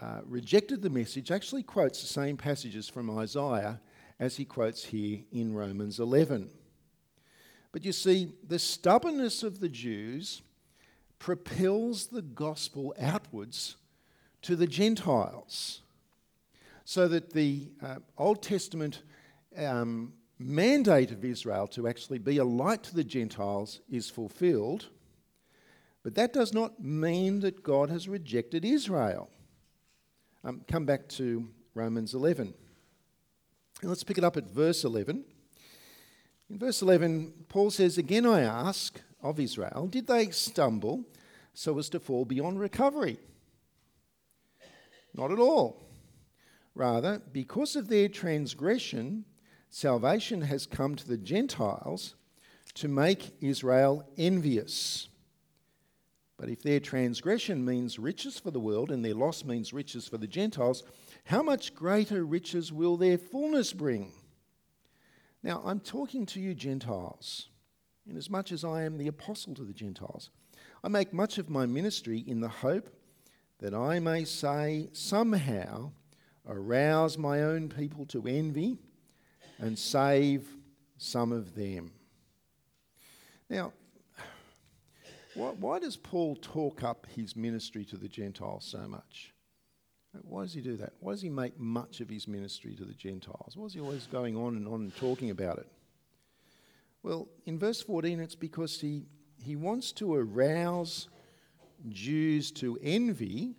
uh, 0.00 0.20
rejected 0.24 0.82
the 0.82 0.90
message, 0.90 1.30
actually 1.30 1.62
quotes 1.62 2.00
the 2.00 2.08
same 2.08 2.36
passages 2.36 2.88
from 2.88 3.10
Isaiah 3.18 3.80
as 4.18 4.36
he 4.36 4.44
quotes 4.44 4.84
here 4.84 5.20
in 5.32 5.54
Romans 5.54 6.00
11. 6.00 6.50
But 7.72 7.84
you 7.84 7.92
see, 7.92 8.32
the 8.46 8.58
stubbornness 8.58 9.42
of 9.42 9.60
the 9.60 9.68
Jews 9.68 10.42
propels 11.18 12.08
the 12.08 12.22
gospel 12.22 12.94
outwards 13.00 13.76
to 14.42 14.56
the 14.56 14.66
Gentiles. 14.66 15.80
So 16.84 17.06
that 17.08 17.32
the 17.32 17.70
uh, 17.80 17.96
Old 18.18 18.42
Testament 18.42 19.02
um, 19.56 20.12
mandate 20.38 21.12
of 21.12 21.24
Israel 21.24 21.66
to 21.68 21.86
actually 21.86 22.18
be 22.18 22.38
a 22.38 22.44
light 22.44 22.82
to 22.84 22.94
the 22.94 23.04
Gentiles 23.04 23.80
is 23.88 24.10
fulfilled. 24.10 24.88
But 26.02 26.14
that 26.16 26.32
does 26.32 26.52
not 26.52 26.82
mean 26.82 27.40
that 27.40 27.62
God 27.62 27.90
has 27.90 28.08
rejected 28.08 28.64
Israel. 28.64 29.30
Um, 30.44 30.62
come 30.68 30.84
back 30.84 31.08
to 31.10 31.48
Romans 31.74 32.14
11. 32.14 32.52
And 33.80 33.90
let's 33.90 34.04
pick 34.04 34.18
it 34.18 34.24
up 34.24 34.36
at 34.36 34.50
verse 34.50 34.84
11. 34.84 35.24
In 36.50 36.58
verse 36.58 36.82
11, 36.82 37.32
Paul 37.48 37.70
says, 37.70 37.98
Again 37.98 38.26
I 38.26 38.42
ask 38.42 39.00
of 39.22 39.38
Israel, 39.38 39.86
did 39.86 40.06
they 40.06 40.30
stumble 40.30 41.04
so 41.54 41.78
as 41.78 41.88
to 41.90 42.00
fall 42.00 42.24
beyond 42.24 42.58
recovery? 42.58 43.18
Not 45.14 45.30
at 45.30 45.38
all. 45.38 45.82
Rather, 46.74 47.20
because 47.32 47.76
of 47.76 47.88
their 47.88 48.08
transgression, 48.08 49.24
salvation 49.68 50.42
has 50.42 50.66
come 50.66 50.96
to 50.96 51.06
the 51.06 51.18
Gentiles 51.18 52.14
to 52.74 52.88
make 52.88 53.34
Israel 53.40 54.08
envious. 54.16 55.08
But 56.42 56.50
if 56.50 56.60
their 56.60 56.80
transgression 56.80 57.64
means 57.64 58.00
riches 58.00 58.36
for 58.36 58.50
the 58.50 58.58
world 58.58 58.90
and 58.90 59.04
their 59.04 59.14
loss 59.14 59.44
means 59.44 59.72
riches 59.72 60.08
for 60.08 60.18
the 60.18 60.26
Gentiles, 60.26 60.82
how 61.22 61.40
much 61.40 61.72
greater 61.72 62.24
riches 62.24 62.72
will 62.72 62.96
their 62.96 63.16
fullness 63.16 63.72
bring? 63.72 64.10
Now, 65.44 65.62
I'm 65.64 65.78
talking 65.78 66.26
to 66.26 66.40
you, 66.40 66.52
Gentiles, 66.52 67.48
inasmuch 68.08 68.50
as 68.50 68.64
I 68.64 68.82
am 68.82 68.98
the 68.98 69.06
apostle 69.06 69.54
to 69.54 69.62
the 69.62 69.72
Gentiles. 69.72 70.30
I 70.82 70.88
make 70.88 71.12
much 71.12 71.38
of 71.38 71.48
my 71.48 71.64
ministry 71.64 72.24
in 72.26 72.40
the 72.40 72.48
hope 72.48 72.90
that 73.60 73.72
I 73.72 74.00
may 74.00 74.24
say, 74.24 74.88
somehow, 74.92 75.92
arouse 76.44 77.16
my 77.16 77.44
own 77.44 77.68
people 77.68 78.04
to 78.06 78.26
envy 78.26 78.78
and 79.60 79.78
save 79.78 80.48
some 80.98 81.30
of 81.30 81.54
them. 81.54 81.92
Now, 83.48 83.74
why, 85.34 85.48
why, 85.50 85.78
does 85.78 85.96
Paul 85.96 86.36
talk 86.36 86.82
up 86.82 87.06
his 87.14 87.34
ministry 87.36 87.84
to 87.86 87.96
the 87.96 88.08
Gentiles 88.08 88.64
so 88.64 88.86
much? 88.86 89.32
Why 90.22 90.42
does 90.42 90.52
he 90.52 90.60
do 90.60 90.76
that? 90.76 90.92
Why 91.00 91.12
does 91.12 91.22
he 91.22 91.30
make 91.30 91.58
much 91.58 92.00
of 92.00 92.10
his 92.10 92.28
ministry 92.28 92.74
to 92.76 92.84
the 92.84 92.92
Gentiles? 92.92 93.56
Why 93.56 93.66
is 93.66 93.72
he 93.72 93.80
always 93.80 94.06
going 94.06 94.36
on 94.36 94.56
and 94.56 94.68
on 94.68 94.82
and 94.82 94.96
talking 94.96 95.30
about 95.30 95.58
it? 95.58 95.66
Well, 97.02 97.28
in 97.46 97.58
verse 97.58 97.82
14, 97.82 98.20
it's 98.20 98.34
because 98.34 98.80
he 98.80 99.06
he 99.42 99.56
wants 99.56 99.90
to 99.92 100.14
arouse 100.14 101.08
Jews 101.88 102.52
to 102.52 102.78
envy, 102.80 103.56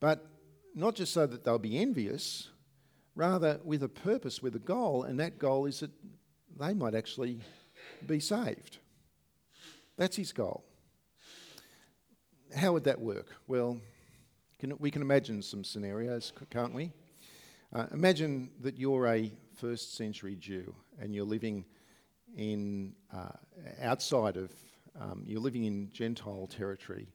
but 0.00 0.26
not 0.74 0.94
just 0.94 1.14
so 1.14 1.26
that 1.26 1.44
they'll 1.44 1.58
be 1.58 1.78
envious, 1.78 2.50
rather 3.14 3.58
with 3.64 3.82
a 3.82 3.88
purpose, 3.88 4.42
with 4.42 4.54
a 4.54 4.60
goal, 4.60 5.04
and 5.04 5.18
that 5.18 5.38
goal 5.38 5.64
is 5.64 5.80
that 5.80 5.90
they 6.58 6.74
might 6.74 6.94
actually 6.94 7.40
be 8.06 8.20
saved. 8.20 8.78
That's 9.96 10.16
his 10.16 10.32
goal. 10.32 10.62
How 12.54 12.72
would 12.72 12.84
that 12.84 13.00
work? 13.00 13.28
Well, 13.48 13.80
can, 14.58 14.74
we 14.78 14.90
can 14.90 15.00
imagine 15.00 15.42
some 15.42 15.64
scenarios, 15.64 16.32
can't 16.50 16.74
we? 16.74 16.92
Uh, 17.74 17.86
imagine 17.92 18.50
that 18.60 18.78
you're 18.78 19.06
a 19.06 19.32
first 19.54 19.96
century 19.96 20.36
Jew 20.36 20.74
and 21.00 21.14
you're 21.14 21.24
living 21.24 21.64
in 22.36 22.94
uh, 23.14 23.32
outside 23.80 24.36
of, 24.36 24.52
um, 25.00 25.22
you're 25.26 25.40
living 25.40 25.64
in 25.64 25.90
Gentile 25.92 26.46
territory, 26.46 27.08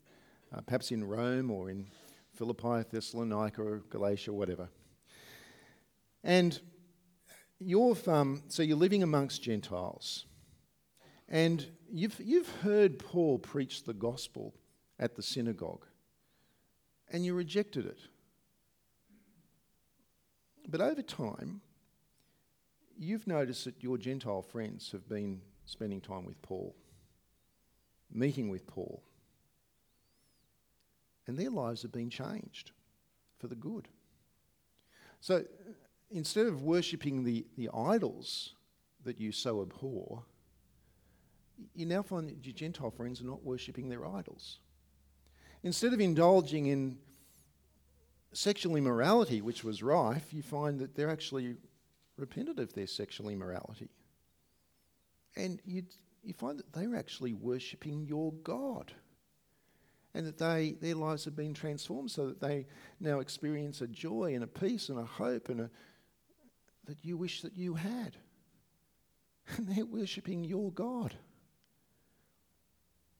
uh, 0.56 0.62
perhaps 0.62 0.92
in 0.92 1.04
Rome 1.04 1.52
or 1.52 1.70
in 1.70 1.86
Philippi, 2.34 2.84
Thessalonica, 2.90 3.62
or 3.62 3.84
Galatia, 3.92 4.34
whatever. 4.34 4.70
And 6.24 6.60
you're, 7.60 7.96
um, 8.08 8.42
so 8.48 8.64
you're 8.64 8.78
living 8.78 9.04
amongst 9.04 9.44
Gentiles. 9.44 10.26
And 11.32 11.66
you've, 11.90 12.20
you've 12.20 12.50
heard 12.58 13.00
Paul 13.00 13.40
preach 13.40 13.86
the 13.86 13.94
gospel 13.94 14.54
at 15.00 15.16
the 15.16 15.24
synagogue, 15.24 15.86
and 17.10 17.26
you 17.26 17.34
rejected 17.34 17.86
it. 17.86 18.00
But 20.68 20.82
over 20.82 21.02
time, 21.02 21.62
you've 22.98 23.28
noticed 23.28 23.64
that 23.64 23.82
your 23.82 23.98
Gentile 23.98 24.42
friends 24.42 24.92
have 24.92 25.08
been 25.08 25.42
spending 25.66 26.02
time 26.02 26.26
with 26.26 26.40
Paul, 26.42 26.76
meeting 28.12 28.50
with 28.50 28.68
Paul, 28.68 29.02
and 31.28 31.38
their 31.38 31.50
lives 31.50 31.82
have 31.84 31.94
been 31.94 32.10
changed 32.10 32.72
for 33.40 33.48
the 33.48 33.56
good. 33.56 33.88
So 35.22 35.46
instead 36.12 36.48
of 36.48 36.62
worshipping 36.62 37.24
the, 37.24 37.46
the 37.58 37.70
idols 37.74 38.54
that 39.06 39.18
you 39.20 39.32
so 39.32 39.62
abhor, 39.62 40.26
you 41.74 41.86
now 41.86 42.02
find 42.02 42.30
that 42.30 42.46
your 42.46 42.54
Gentile 42.54 42.92
friends 42.92 43.22
are 43.22 43.26
not 43.26 43.44
worshipping 43.44 43.90
their 43.90 44.06
idols. 44.06 44.60
Instead 45.64 45.94
of 45.94 46.00
indulging 46.00 46.68
in 46.68 46.98
sexual 48.34 48.76
immorality, 48.76 49.42
which 49.42 49.64
was 49.64 49.84
rife, 49.84 50.34
you 50.34 50.42
find 50.42 50.80
that 50.80 50.96
they're 50.96 51.10
actually 51.10 51.56
repented 52.18 52.60
of 52.60 52.74
their 52.74 52.88
sexual 52.88 53.30
immorality. 53.30 53.90
And 55.36 55.60
you 55.66 55.84
you 56.24 56.34
find 56.34 56.60
that 56.60 56.72
they're 56.74 56.96
actually 56.96 57.34
worshipping 57.34 58.06
your 58.06 58.32
God. 58.44 58.94
And 60.14 60.28
that 60.28 60.38
they, 60.38 60.76
their 60.82 60.96
lives 60.96 61.26
have 61.26 61.36
been 61.36 61.54
transformed 61.54 62.12
so 62.12 62.28
that 62.28 62.42
they 62.42 62.68
now 63.00 63.20
experience 63.20 63.82
a 63.82 63.88
joy 63.88 64.36
and 64.36 64.44
a 64.44 64.48
peace 64.48 64.90
and 64.90 65.00
a 65.00 65.06
hope 65.06 65.50
and 65.50 65.62
a, 65.62 65.70
that 66.86 66.98
you 67.04 67.18
wish 67.18 67.42
that 67.42 67.58
you 67.58 67.76
had. 67.76 68.18
And 69.58 69.68
they're 69.68 69.86
worshipping 69.86 70.44
your 70.44 70.72
God. 70.72 71.16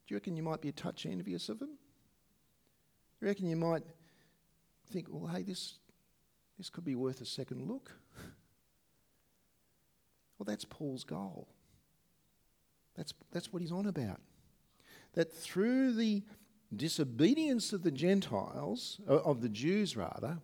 Do 0.06 0.14
you 0.14 0.16
reckon 0.16 0.36
you 0.36 0.42
might 0.42 0.60
be 0.60 0.68
a 0.68 0.72
touch 0.72 1.06
envious 1.06 1.48
of 1.48 1.58
them? 1.58 1.78
You 3.20 3.28
reckon 3.28 3.48
you 3.48 3.56
might 3.56 3.84
think, 4.90 5.06
well, 5.08 5.32
hey, 5.32 5.42
this, 5.42 5.78
this 6.58 6.68
could 6.68 6.84
be 6.84 6.94
worth 6.94 7.20
a 7.20 7.26
second 7.26 7.68
look? 7.68 7.92
Well, 10.38 10.52
that's 10.52 10.64
Paul's 10.64 11.04
goal. 11.04 11.46
That's, 12.96 13.14
that's 13.30 13.52
what 13.52 13.62
he's 13.62 13.70
on 13.70 13.86
about. 13.86 14.20
That 15.14 15.32
through 15.32 15.92
the 15.92 16.24
disobedience 16.74 17.72
of 17.72 17.84
the 17.84 17.92
Gentiles, 17.92 19.00
uh, 19.08 19.18
of 19.18 19.40
the 19.40 19.48
Jews 19.48 19.96
rather, 19.96 20.38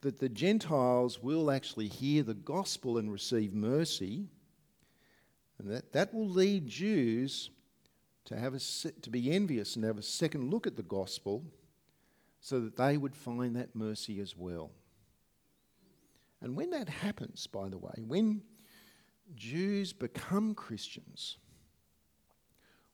that 0.00 0.18
the 0.18 0.28
Gentiles 0.28 1.22
will 1.22 1.50
actually 1.50 1.88
hear 1.88 2.22
the 2.22 2.34
gospel 2.34 2.98
and 2.98 3.12
receive 3.12 3.54
mercy, 3.54 4.26
and 5.58 5.70
that, 5.70 5.92
that 5.92 6.12
will 6.12 6.28
lead 6.28 6.66
Jews 6.66 7.50
to, 8.30 8.38
have 8.38 8.54
a, 8.54 8.60
to 9.02 9.10
be 9.10 9.32
envious 9.32 9.76
and 9.76 9.84
have 9.84 9.98
a 9.98 10.02
second 10.02 10.50
look 10.50 10.66
at 10.66 10.76
the 10.76 10.82
gospel 10.82 11.44
so 12.40 12.60
that 12.60 12.76
they 12.76 12.96
would 12.96 13.14
find 13.14 13.56
that 13.56 13.74
mercy 13.74 14.20
as 14.20 14.36
well. 14.36 14.70
And 16.40 16.56
when 16.56 16.70
that 16.70 16.88
happens, 16.88 17.46
by 17.46 17.68
the 17.68 17.76
way, 17.76 18.02
when 18.06 18.42
Jews 19.34 19.92
become 19.92 20.54
Christians, 20.54 21.38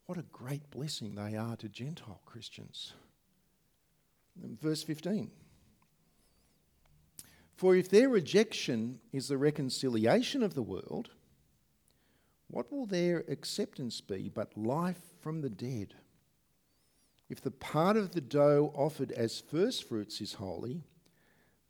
what 0.06 0.18
a 0.18 0.24
great 0.32 0.70
blessing 0.70 1.14
they 1.14 1.36
are 1.36 1.56
to 1.56 1.68
Gentile 1.68 2.22
Christians. 2.24 2.94
Verse 4.36 4.82
15. 4.82 5.30
For 7.56 7.76
if 7.76 7.88
their 7.88 8.08
rejection 8.08 9.00
is 9.12 9.28
the 9.28 9.38
reconciliation 9.38 10.42
of 10.42 10.54
the 10.54 10.62
world, 10.62 11.10
what 12.48 12.70
will 12.72 12.86
their 12.86 13.24
acceptance 13.28 14.00
be 14.00 14.28
but 14.28 14.56
life 14.56 15.00
from 15.20 15.40
the 15.40 15.50
dead? 15.50 15.94
If 17.28 17.40
the 17.40 17.50
part 17.50 17.96
of 17.96 18.12
the 18.12 18.20
dough 18.20 18.72
offered 18.74 19.10
as 19.12 19.40
first 19.40 19.88
fruits 19.88 20.20
is 20.20 20.34
holy, 20.34 20.84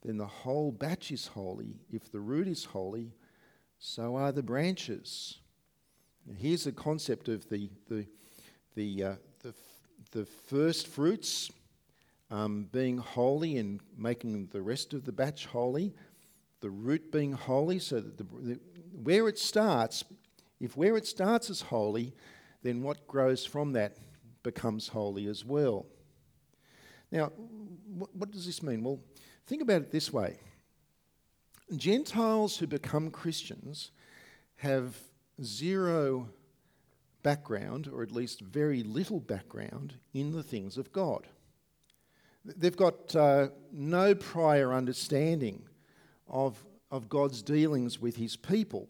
then 0.03 0.19
the 0.19 0.27
whole 0.27 0.71
batch 0.71 1.11
is 1.11 1.29
holy. 1.29 1.77
If 1.91 2.12
the 2.12 2.21
root 2.21 2.47
is 2.47 2.65
holy, 2.65 3.15
so 3.79 4.17
are 4.17 4.33
the 4.33 4.43
branches. 4.43 5.39
Now 6.27 6.35
here's 6.39 6.65
the 6.65 6.73
concept 6.73 7.29
of 7.29 7.49
the, 7.49 7.71
the, 7.89 8.07
the, 8.75 9.03
uh, 9.03 9.15
the, 9.43 9.55
the 10.12 10.27
first 10.27 10.89
fruits 10.89 11.51
um, 12.31 12.69
being 12.73 12.99
holy 12.99 13.57
and 13.57 13.81
making 13.97 14.49
the 14.53 14.62
rest 14.62 14.93
of 14.93 15.05
the 15.05 15.12
batch 15.12 15.47
holy, 15.47 15.95
the 16.61 16.71
root 16.71 17.11
being 17.12 17.33
holy, 17.33 17.79
so 17.79 18.01
that 18.01 18.19
the, 18.19 18.25
the, 18.41 18.61
where 18.93 19.29
it 19.29 19.39
starts, 19.39 20.05
if 20.61 20.77
where 20.77 20.97
it 20.97 21.07
starts 21.07 21.51
is 21.51 21.61
holy, 21.61 22.14
then 22.62 22.83
what 22.83 23.07
grows 23.07 23.45
from 23.45 23.73
that 23.73 23.97
becomes 24.42 24.88
holy 24.88 25.27
as 25.27 25.45
well. 25.45 25.87
Now, 27.11 27.27
what, 28.12 28.31
does 28.31 28.47
this 28.47 28.62
mean? 28.62 28.83
Well, 28.83 29.01
think 29.47 29.62
about 29.62 29.83
it 29.83 29.90
this 29.90 30.12
way 30.12 30.38
Gentiles 31.77 32.59
who 32.59 32.66
become 32.66 33.11
Christians 33.11 33.90
have 34.57 34.97
zero 35.42 36.29
background, 37.23 37.88
or 37.92 38.03
at 38.03 38.12
least 38.12 38.40
very 38.40 38.83
little 38.83 39.21
background, 39.21 39.95
in 40.14 40.33
the 40.33 40.42
things 40.42 40.79
of 40.79 40.92
God. 40.92 41.27
They've 42.45 42.77
got 42.77 43.14
uh, 43.16 43.49
no 43.73 44.14
prior 44.14 44.73
understanding 44.73 45.64
of, 46.29 46.64
of 46.90 47.09
God's 47.09 47.42
dealings 47.42 48.01
with 48.01 48.16
his 48.16 48.37
people, 48.37 48.88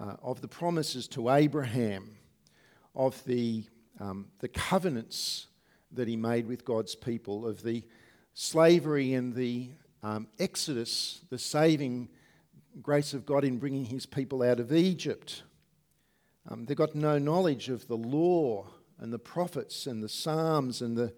uh, 0.00 0.16
of 0.22 0.40
the 0.40 0.48
promises 0.48 1.06
to 1.08 1.30
Abraham, 1.30 2.16
of 2.94 3.22
the, 3.24 3.64
um, 4.00 4.26
the 4.40 4.48
covenants 4.48 5.46
that 5.92 6.08
he 6.08 6.16
made 6.16 6.46
with 6.46 6.64
God's 6.64 6.94
people, 6.94 7.46
of 7.46 7.62
the 7.62 7.84
slavery 8.32 9.12
and 9.12 9.34
the 9.34 9.70
um, 10.02 10.26
exodus, 10.38 11.20
the 11.28 11.38
saving 11.38 12.08
grace 12.80 13.12
of 13.12 13.26
God 13.26 13.44
in 13.44 13.58
bringing 13.58 13.84
his 13.84 14.06
people 14.06 14.42
out 14.42 14.60
of 14.60 14.72
Egypt. 14.72 15.42
Um, 16.48 16.64
they've 16.64 16.76
got 16.76 16.94
no 16.94 17.18
knowledge 17.18 17.68
of 17.68 17.86
the 17.86 17.96
law 17.96 18.66
and 18.98 19.12
the 19.12 19.18
prophets 19.18 19.86
and 19.86 20.02
the 20.02 20.08
Psalms 20.08 20.80
and 20.80 20.96
the. 20.96 21.12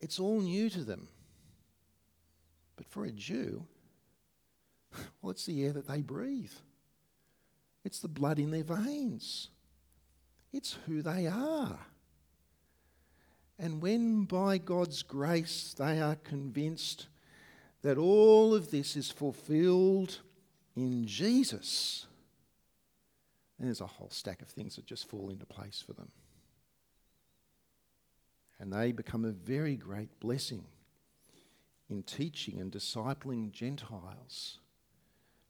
It's 0.00 0.18
all 0.18 0.40
new 0.40 0.70
to 0.70 0.84
them. 0.84 1.08
But 2.76 2.86
for 2.88 3.04
a 3.04 3.10
Jew, 3.10 3.66
well, 5.22 5.30
it's 5.30 5.46
the 5.46 5.64
air 5.64 5.72
that 5.72 5.86
they 5.86 6.00
breathe, 6.00 6.52
it's 7.84 8.00
the 8.00 8.08
blood 8.08 8.38
in 8.38 8.50
their 8.50 8.64
veins, 8.64 9.48
it's 10.52 10.78
who 10.86 11.02
they 11.02 11.26
are. 11.26 11.78
And 13.58 13.80
when 13.80 14.24
by 14.24 14.58
God's 14.58 15.02
grace 15.02 15.74
they 15.78 16.00
are 16.00 16.16
convinced 16.16 17.06
that 17.82 17.98
all 17.98 18.54
of 18.54 18.70
this 18.70 18.96
is 18.96 19.10
fulfilled 19.10 20.20
in 20.74 21.06
Jesus, 21.06 22.06
and 23.58 23.68
there's 23.68 23.80
a 23.80 23.86
whole 23.86 24.10
stack 24.10 24.42
of 24.42 24.48
things 24.48 24.76
that 24.76 24.86
just 24.86 25.08
fall 25.08 25.30
into 25.30 25.46
place 25.46 25.82
for 25.86 25.92
them. 25.92 26.10
And 28.58 28.72
they 28.72 28.92
become 28.92 29.24
a 29.24 29.30
very 29.30 29.76
great 29.76 30.18
blessing 30.20 30.64
in 31.88 32.02
teaching 32.02 32.58
and 32.60 32.72
discipling 32.72 33.52
Gentiles 33.52 34.58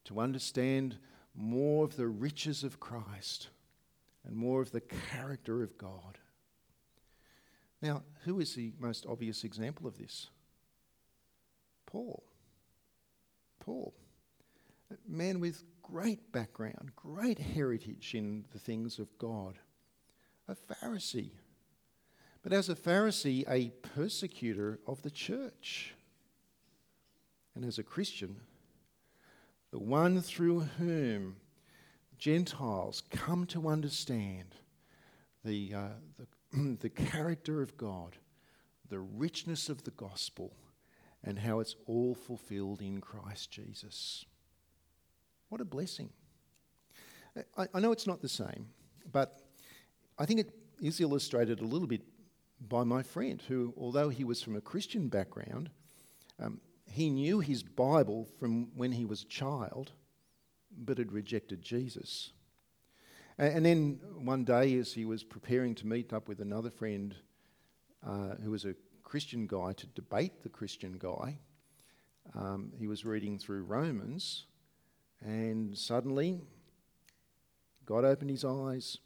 to 0.04 0.20
understand 0.20 0.98
more 1.34 1.84
of 1.84 1.96
the 1.96 2.06
riches 2.06 2.62
of 2.62 2.80
Christ 2.80 3.48
and 4.26 4.36
more 4.36 4.62
of 4.62 4.70
the 4.70 4.80
character 4.80 5.62
of 5.62 5.76
God. 5.76 6.18
Now, 7.82 8.02
who 8.24 8.40
is 8.40 8.54
the 8.54 8.72
most 8.78 9.04
obvious 9.06 9.44
example 9.44 9.86
of 9.86 9.98
this? 9.98 10.28
Paul. 11.86 12.22
Paul. 13.60 13.94
A 14.90 14.96
man 15.06 15.40
with 15.40 15.64
great 15.82 16.32
background, 16.32 16.92
great 16.96 17.38
heritage 17.38 18.14
in 18.14 18.44
the 18.52 18.58
things 18.58 18.98
of 18.98 19.16
God. 19.18 19.58
A 20.48 20.54
Pharisee. 20.54 21.32
But 22.42 22.52
as 22.52 22.68
a 22.68 22.74
Pharisee, 22.74 23.44
a 23.48 23.70
persecutor 23.94 24.78
of 24.86 25.02
the 25.02 25.10
church. 25.10 25.94
And 27.54 27.64
as 27.64 27.78
a 27.78 27.82
Christian, 27.82 28.40
the 29.74 29.80
one 29.80 30.20
through 30.20 30.60
whom 30.78 31.34
Gentiles 32.16 33.02
come 33.10 33.44
to 33.46 33.66
understand 33.66 34.54
the, 35.44 35.74
uh, 35.74 35.88
the 36.16 36.76
the 36.80 36.88
character 36.88 37.60
of 37.60 37.76
God, 37.76 38.16
the 38.88 39.00
richness 39.00 39.68
of 39.68 39.82
the 39.82 39.90
gospel, 39.90 40.52
and 41.24 41.40
how 41.40 41.58
it's 41.58 41.74
all 41.86 42.14
fulfilled 42.14 42.82
in 42.82 43.00
Christ 43.00 43.50
Jesus. 43.50 44.24
What 45.48 45.60
a 45.60 45.64
blessing. 45.64 46.10
I, 47.58 47.66
I 47.74 47.80
know 47.80 47.90
it's 47.90 48.06
not 48.06 48.22
the 48.22 48.28
same, 48.28 48.68
but 49.10 49.40
I 50.16 50.24
think 50.24 50.38
it 50.38 50.50
is 50.80 51.00
illustrated 51.00 51.58
a 51.58 51.64
little 51.64 51.88
bit 51.88 52.02
by 52.60 52.84
my 52.84 53.02
friend, 53.02 53.42
who, 53.48 53.74
although 53.76 54.08
he 54.08 54.22
was 54.22 54.40
from 54.40 54.54
a 54.54 54.60
Christian 54.60 55.08
background, 55.08 55.68
um, 56.38 56.60
he 56.94 57.10
knew 57.10 57.40
his 57.40 57.64
Bible 57.64 58.28
from 58.38 58.68
when 58.76 58.92
he 58.92 59.04
was 59.04 59.22
a 59.22 59.26
child, 59.26 59.90
but 60.70 60.96
had 60.96 61.10
rejected 61.10 61.60
Jesus. 61.60 62.30
And 63.36 63.66
then 63.66 63.98
one 64.16 64.44
day, 64.44 64.78
as 64.78 64.92
he 64.92 65.04
was 65.04 65.24
preparing 65.24 65.74
to 65.74 65.88
meet 65.88 66.12
up 66.12 66.28
with 66.28 66.38
another 66.38 66.70
friend 66.70 67.16
uh, 68.06 68.36
who 68.44 68.52
was 68.52 68.64
a 68.64 68.76
Christian 69.02 69.48
guy 69.48 69.72
to 69.72 69.88
debate 69.88 70.44
the 70.44 70.48
Christian 70.48 70.96
guy, 70.96 71.40
um, 72.32 72.72
he 72.78 72.86
was 72.86 73.04
reading 73.04 73.40
through 73.40 73.64
Romans, 73.64 74.46
and 75.20 75.76
suddenly 75.76 76.42
God 77.84 78.04
opened 78.04 78.30
his 78.30 78.44
eyes, 78.44 78.98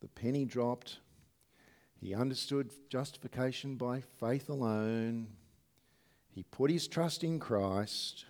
the 0.00 0.08
penny 0.08 0.44
dropped, 0.44 0.98
he 2.00 2.16
understood 2.16 2.72
justification 2.90 3.76
by 3.76 4.00
faith 4.18 4.48
alone, 4.48 5.28
he 6.36 6.42
put 6.42 6.70
his 6.70 6.86
trust 6.86 7.24
in 7.24 7.40
Christ, 7.40 8.26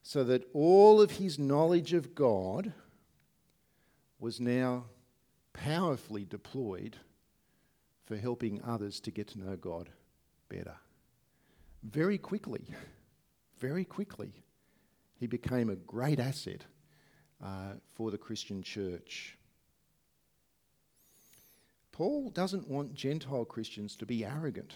so 0.00 0.22
that 0.22 0.48
all 0.52 1.00
of 1.00 1.10
his 1.10 1.40
knowledge 1.40 1.92
of 1.92 2.14
God 2.14 2.72
was 4.20 4.38
now 4.38 4.84
powerfully 5.52 6.24
deployed 6.24 6.96
for 8.04 8.16
helping 8.16 8.62
others 8.62 9.00
to 9.00 9.10
get 9.10 9.26
to 9.28 9.40
know 9.40 9.56
God 9.56 9.88
better. 10.48 10.76
Very 11.82 12.16
quickly, 12.16 12.64
very 13.58 13.84
quickly, 13.84 14.32
he 15.18 15.26
became 15.26 15.70
a 15.70 15.76
great 15.76 16.20
asset 16.20 16.64
uh, 17.44 17.72
for 17.92 18.12
the 18.12 18.18
Christian 18.18 18.62
church. 18.62 19.36
Paul 21.90 22.30
doesn't 22.30 22.68
want 22.68 22.94
Gentile 22.94 23.44
Christians 23.44 23.96
to 23.96 24.06
be 24.06 24.24
arrogant. 24.24 24.74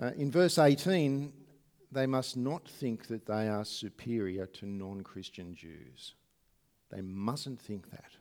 Uh, 0.00 0.10
in 0.16 0.30
verse 0.30 0.58
18, 0.58 1.32
they 1.90 2.06
must 2.06 2.36
not 2.36 2.68
think 2.68 3.06
that 3.06 3.26
they 3.26 3.48
are 3.48 3.64
superior 3.64 4.46
to 4.46 4.66
non 4.66 5.02
Christian 5.02 5.54
Jews. 5.54 6.14
They 6.90 7.00
mustn't 7.00 7.60
think 7.60 7.90
that. 7.90 8.12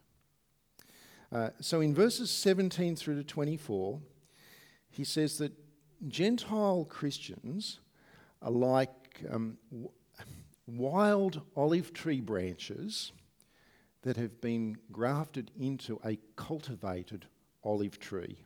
Uh, 1.32 1.50
so 1.60 1.82
in 1.82 1.94
verses 1.94 2.32
17 2.32 2.96
through 2.96 3.16
to 3.16 3.24
24, 3.24 4.00
he 4.90 5.04
says 5.04 5.38
that 5.40 5.52
Gentile 6.08 6.86
Christians 6.90 7.80
are 8.42 8.52
like 8.52 9.22
um, 9.30 9.58
w- 9.72 9.90
wild 10.68 11.42
olive 11.56 11.94
tree 11.94 12.22
branches 12.22 13.12
that 14.04 14.18
have 14.18 14.40
been 14.40 14.78
grafted 14.92 15.52
into 15.60 16.00
a 16.06 16.18
cultivated 16.36 17.26
olive 17.64 18.00
tree, 18.00 18.38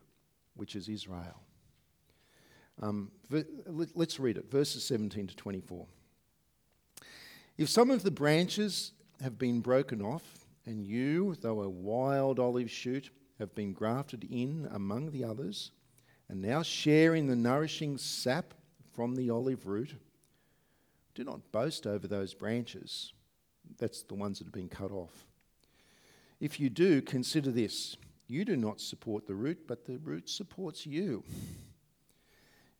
which 0.56 0.76
is 0.76 0.88
Israel. 0.88 1.42
Um, 2.82 3.12
let's 3.30 4.20
read 4.20 4.38
it, 4.38 4.50
verses 4.50 4.84
17 4.86 5.28
to 5.28 5.36
24. 5.36 5.86
If 7.58 7.70
some 7.70 7.92
of 7.92 8.04
the 8.04 8.12
branches 8.12 8.94
have 9.22 9.38
been 9.38 9.60
broken 9.60 10.02
off, 10.02 10.46
and 10.66 10.86
you, 10.86 11.36
though 11.42 11.62
a 11.62 11.70
wild 11.70 12.40
olive 12.40 12.72
shoot, 12.72 13.10
have 13.38 13.54
been 13.56 13.74
grafted 13.74 14.26
in 14.30 14.68
among 14.72 15.12
the 15.12 15.24
others, 15.24 15.72
and 16.30 16.42
now 16.42 16.62
share 16.62 17.16
in 17.16 17.28
the 17.28 17.36
nourishing 17.36 17.98
sap 17.98 18.54
from 18.94 19.16
the 19.16 19.30
olive 19.30 19.66
root. 19.66 19.96
Do 21.16 21.24
not 21.24 21.52
boast 21.52 21.88
over 21.88 22.08
those 22.08 22.34
branches. 22.34 23.14
That's 23.78 24.04
the 24.04 24.16
ones 24.16 24.40
that 24.40 24.46
have 24.46 24.54
been 24.54 24.70
cut 24.70 24.92
off. 24.92 25.26
If 26.40 26.60
you 26.60 26.70
do, 26.70 27.02
consider 27.02 27.52
this 27.52 27.98
you 28.28 28.46
do 28.46 28.56
not 28.56 28.80
support 28.80 29.26
the 29.26 29.34
root, 29.34 29.68
but 29.68 29.86
the 29.86 29.98
root 29.98 30.30
supports 30.30 30.86
you. 30.86 31.24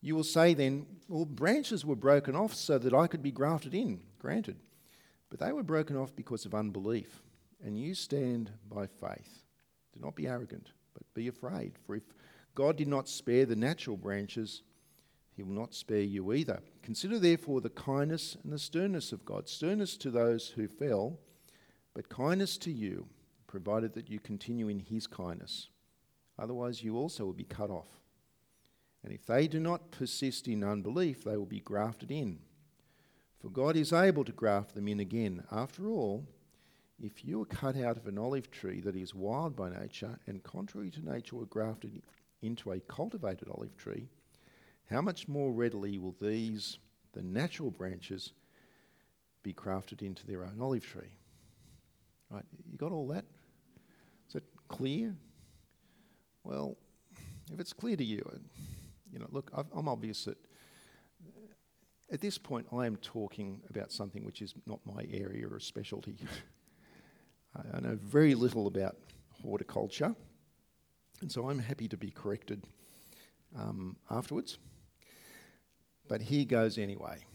You 0.02 0.16
will 0.16 0.24
say 0.24 0.54
then, 0.54 0.86
Well, 1.08 1.26
branches 1.26 1.86
were 1.86 1.96
broken 1.96 2.36
off 2.36 2.54
so 2.54 2.78
that 2.78 2.94
I 2.94 3.08
could 3.08 3.22
be 3.22 3.32
grafted 3.32 3.74
in. 3.74 4.02
Granted. 4.20 4.58
But 5.30 5.40
they 5.40 5.52
were 5.52 5.64
broken 5.64 5.96
off 5.96 6.16
because 6.16 6.46
of 6.46 6.56
unbelief. 6.56 7.22
And 7.64 7.80
you 7.80 7.94
stand 7.94 8.52
by 8.70 8.88
faith. 8.88 9.44
Do 9.94 10.00
not 10.00 10.16
be 10.16 10.28
arrogant, 10.28 10.72
but 10.94 11.04
be 11.14 11.28
afraid. 11.28 11.74
For 11.86 11.96
if 11.96 12.04
God 12.56 12.78
did 12.78 12.88
not 12.88 13.10
spare 13.10 13.46
the 13.46 13.56
natural 13.56 13.98
branches, 13.98 14.64
he 15.36 15.44
will 15.44 15.54
not 15.54 15.74
spare 15.74 16.02
you 16.02 16.34
either. 16.34 16.62
Consider 16.82 17.20
therefore 17.20 17.62
the 17.62 17.70
kindness 17.70 18.38
and 18.44 18.52
the 18.52 18.60
sternness 18.60 19.12
of 19.12 19.26
God. 19.26 19.48
Sternness 19.48 19.98
to 19.98 20.12
those 20.12 20.50
who 20.50 20.68
fell, 20.68 21.20
but 21.94 22.10
kindness 22.10 22.58
to 22.58 22.72
you, 22.72 23.08
provided 23.48 23.94
that 23.94 24.10
you 24.10 24.20
continue 24.20 24.68
in 24.68 24.80
his 24.80 25.08
kindness. 25.08 25.70
Otherwise, 26.38 26.84
you 26.84 26.98
also 26.98 27.26
will 27.26 27.34
be 27.34 27.44
cut 27.44 27.70
off. 27.70 27.88
And 29.04 29.14
if 29.14 29.26
they 29.26 29.48
do 29.48 29.60
not 29.60 29.92
persist 29.92 30.48
in 30.48 30.64
unbelief, 30.64 31.24
they 31.24 31.38
will 31.38 31.46
be 31.46 31.62
grafted 31.62 32.12
in. 32.12 32.40
For 33.40 33.50
God 33.50 33.78
is 33.78 33.94
able 33.94 34.26
to 34.26 34.32
graft 34.34 34.76
them 34.76 34.88
in 34.88 35.00
again. 35.00 35.44
After 35.52 35.88
all, 35.88 36.26
if 37.02 37.24
you 37.24 37.42
are 37.42 37.46
cut 37.46 37.78
out 37.78 37.96
of 37.96 38.08
an 38.08 38.18
olive 38.18 38.52
tree 38.52 38.82
that 38.82 38.96
is 38.96 39.16
wild 39.16 39.56
by 39.56 39.70
nature 39.70 40.20
and 40.28 40.44
contrary 40.44 40.92
to 40.92 41.06
nature 41.06 41.38
were 41.38 41.46
grafted 41.46 42.02
into 42.42 42.72
a 42.72 42.80
cultivated 42.82 43.48
olive 43.50 43.78
tree, 43.78 44.10
how 44.90 45.02
much 45.02 45.28
more 45.28 45.52
readily 45.54 45.98
will 45.98 46.16
these, 46.20 46.78
the 47.14 47.22
natural 47.22 47.72
branches, 47.72 48.34
be 49.44 49.54
grafted 49.54 50.02
into 50.02 50.28
their 50.28 50.44
own 50.44 50.60
olive 50.62 50.86
tree? 50.86 51.16
Right, 52.30 52.46
you 52.70 52.78
got 52.78 52.92
all 52.92 53.08
that? 53.08 53.26
Is 54.28 54.36
it 54.36 54.44
clear? 54.68 55.16
Well, 56.44 56.76
if 57.54 57.60
it's 57.60 57.74
clear 57.74 57.96
to 57.96 58.04
you, 58.04 58.30
you 59.12 59.20
know, 59.20 59.28
look, 59.32 59.52
I'm 59.74 59.88
obvious 59.88 60.26
that 60.26 60.38
at 62.12 62.22
this 62.22 62.38
point 62.38 62.68
I 62.72 62.86
am 62.86 62.98
talking 62.98 63.62
about 63.70 63.92
something 63.92 64.26
which 64.26 64.42
is 64.42 64.54
not 64.66 64.80
my 64.86 65.06
area 65.12 65.48
or 65.48 65.60
specialty. 65.60 66.18
I 67.74 67.80
know 67.80 67.98
very 68.02 68.36
little 68.36 68.68
about 68.68 68.96
horticulture, 69.42 70.16
and 71.22 71.32
so 71.32 71.50
I'm 71.50 71.60
happy 71.60 71.88
to 71.88 71.98
be 71.98 72.12
corrected 72.12 72.64
um, 73.58 73.96
afterwards. 74.10 74.58
But 76.08 76.22
here 76.22 76.46
goes 76.46 76.78
anyway. 76.78 77.26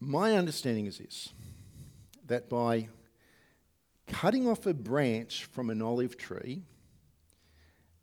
My 0.00 0.34
understanding 0.34 0.86
is 0.86 0.98
this 0.98 1.30
that 2.26 2.48
by 2.48 2.88
cutting 4.06 4.46
off 4.46 4.66
a 4.66 4.74
branch 4.74 5.44
from 5.44 5.70
an 5.70 5.80
olive 5.80 6.16
tree 6.16 6.62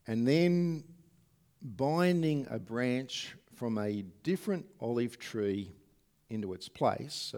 and 0.08 0.28
then 0.28 0.84
binding 1.66 2.46
a 2.50 2.60
branch 2.60 3.36
from 3.56 3.78
a 3.80 4.04
different 4.24 4.66
olive 4.80 5.18
tree 5.18 5.72
into 6.30 6.54
its 6.54 6.70
place, 6.70 7.34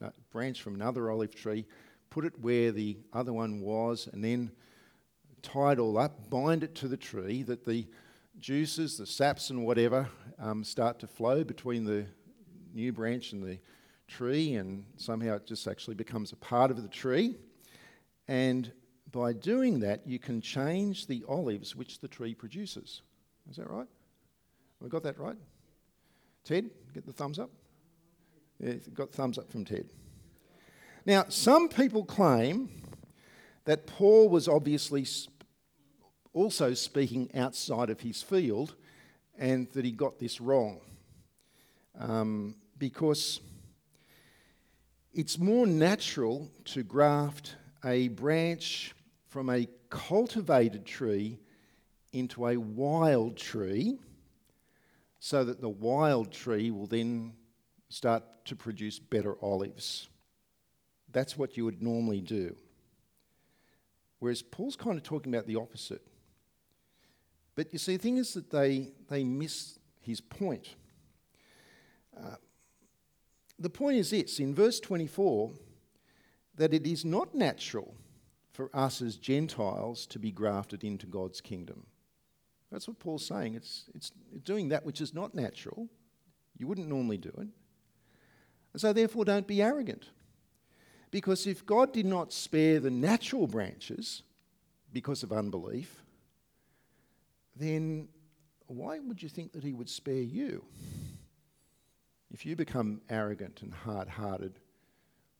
a 0.00 0.12
branch 0.30 0.60
from 0.60 0.74
another 0.74 1.10
olive 1.10 1.34
tree, 1.34 1.64
put 2.10 2.24
it 2.24 2.38
where 2.40 2.72
the 2.72 2.98
other 3.12 3.32
one 3.32 3.60
was, 3.60 4.08
and 4.12 4.22
then 4.22 4.50
tie 5.40 5.72
it 5.72 5.78
all 5.78 5.96
up, 5.96 6.28
bind 6.28 6.62
it 6.62 6.74
to 6.74 6.88
the 6.88 6.96
tree, 6.96 7.42
that 7.42 7.64
the 7.64 7.86
juices, 8.38 8.98
the 8.98 9.06
saps, 9.06 9.50
and 9.50 9.64
whatever 9.64 10.08
um, 10.38 10.62
start 10.62 10.98
to 10.98 11.06
flow 11.06 11.42
between 11.42 11.84
the 11.84 12.06
new 12.74 12.92
branch 12.92 13.32
and 13.32 13.42
the 13.42 13.58
tree, 14.06 14.54
and 14.54 14.84
somehow 14.96 15.36
it 15.36 15.46
just 15.46 15.66
actually 15.66 15.94
becomes 15.94 16.32
a 16.32 16.36
part 16.36 16.70
of 16.70 16.82
the 16.82 16.88
tree. 16.88 17.36
And 18.26 18.70
by 19.10 19.32
doing 19.32 19.80
that, 19.80 20.06
you 20.06 20.18
can 20.18 20.40
change 20.40 21.06
the 21.06 21.24
olives 21.26 21.74
which 21.74 22.00
the 22.00 22.08
tree 22.08 22.34
produces. 22.34 23.02
Is 23.50 23.56
that 23.56 23.70
right? 23.70 23.86
We 24.80 24.88
got 24.88 25.02
that 25.04 25.18
right? 25.18 25.36
Ted, 26.44 26.70
get 26.94 27.06
the 27.06 27.12
thumbs 27.12 27.38
up. 27.38 27.50
Yeah, 28.60 28.74
got 28.94 29.10
thumbs 29.10 29.38
up 29.38 29.50
from 29.50 29.64
Ted. 29.64 29.88
Now, 31.06 31.26
some 31.28 31.68
people 31.68 32.04
claim 32.04 32.68
that 33.64 33.86
Paul 33.86 34.28
was 34.28 34.48
obviously 34.48 35.06
also 36.32 36.74
speaking 36.74 37.30
outside 37.34 37.90
of 37.90 38.00
his 38.00 38.22
field 38.22 38.74
and 39.38 39.68
that 39.72 39.84
he 39.84 39.92
got 39.92 40.18
this 40.18 40.40
wrong. 40.40 40.80
Um, 41.98 42.56
because 42.78 43.40
it's 45.12 45.38
more 45.38 45.66
natural 45.66 46.50
to 46.66 46.82
graft 46.82 47.56
a 47.84 48.08
branch 48.08 48.94
from 49.28 49.50
a 49.50 49.66
cultivated 49.90 50.84
tree 50.84 51.38
into 52.12 52.46
a 52.46 52.56
wild 52.56 53.36
tree 53.36 53.98
so 55.20 55.44
that 55.44 55.60
the 55.60 55.68
wild 55.68 56.32
tree 56.32 56.70
will 56.70 56.86
then 56.86 57.32
start 57.88 58.22
to 58.44 58.56
produce 58.56 58.98
better 58.98 59.36
olives. 59.42 60.08
That's 61.10 61.36
what 61.36 61.56
you 61.56 61.64
would 61.64 61.82
normally 61.82 62.20
do. 62.20 62.56
Whereas 64.18 64.42
Paul's 64.42 64.76
kind 64.76 64.96
of 64.96 65.02
talking 65.02 65.32
about 65.32 65.46
the 65.46 65.56
opposite. 65.56 66.02
But 67.54 67.72
you 67.72 67.78
see, 67.78 67.96
the 67.96 68.02
thing 68.02 68.18
is 68.18 68.34
that 68.34 68.50
they, 68.50 68.92
they 69.08 69.24
miss 69.24 69.78
his 70.00 70.20
point. 70.20 70.74
Uh, 72.16 72.36
the 73.58 73.70
point 73.70 73.96
is 73.96 74.10
this 74.10 74.38
in 74.38 74.54
verse 74.54 74.80
24 74.80 75.52
that 76.54 76.74
it 76.74 76.86
is 76.86 77.04
not 77.04 77.34
natural 77.34 77.94
for 78.52 78.70
us 78.74 79.00
as 79.00 79.16
Gentiles 79.16 80.06
to 80.06 80.18
be 80.18 80.32
grafted 80.32 80.82
into 80.82 81.06
God's 81.06 81.40
kingdom. 81.40 81.86
That's 82.70 82.86
what 82.86 82.98
Paul's 82.98 83.26
saying. 83.26 83.54
It's, 83.54 83.84
it's 83.94 84.12
doing 84.44 84.68
that 84.68 84.84
which 84.84 85.00
is 85.00 85.14
not 85.14 85.34
natural. 85.34 85.88
You 86.56 86.66
wouldn't 86.66 86.88
normally 86.88 87.18
do 87.18 87.30
it. 87.30 87.48
And 88.72 88.80
so, 88.80 88.92
therefore, 88.92 89.24
don't 89.24 89.46
be 89.46 89.62
arrogant. 89.62 90.10
Because 91.10 91.46
if 91.46 91.64
God 91.64 91.92
did 91.92 92.04
not 92.04 92.32
spare 92.32 92.80
the 92.80 92.90
natural 92.90 93.46
branches 93.46 94.22
because 94.92 95.22
of 95.22 95.32
unbelief, 95.32 96.02
then 97.56 98.08
why 98.66 98.98
would 98.98 99.22
you 99.22 99.28
think 99.28 99.52
that 99.52 99.64
He 99.64 99.72
would 99.72 99.88
spare 99.88 100.14
you? 100.14 100.64
If 102.30 102.44
you 102.44 102.56
become 102.56 103.00
arrogant 103.08 103.62
and 103.62 103.72
hard 103.72 104.08
hearted 104.08 104.60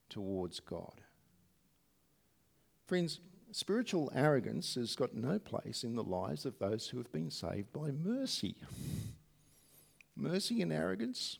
towards 0.09 0.59
God. 0.59 1.01
Friends, 2.87 3.19
spiritual 3.51 4.11
arrogance 4.13 4.75
has 4.75 4.95
got 4.95 5.13
no 5.13 5.39
place 5.39 5.83
in 5.83 5.95
the 5.95 6.03
lives 6.03 6.45
of 6.45 6.59
those 6.59 6.87
who 6.87 6.97
have 6.97 7.11
been 7.11 7.31
saved 7.31 7.71
by 7.73 7.91
mercy. 7.91 8.55
Mercy 10.15 10.61
and 10.61 10.71
arrogance? 10.73 11.39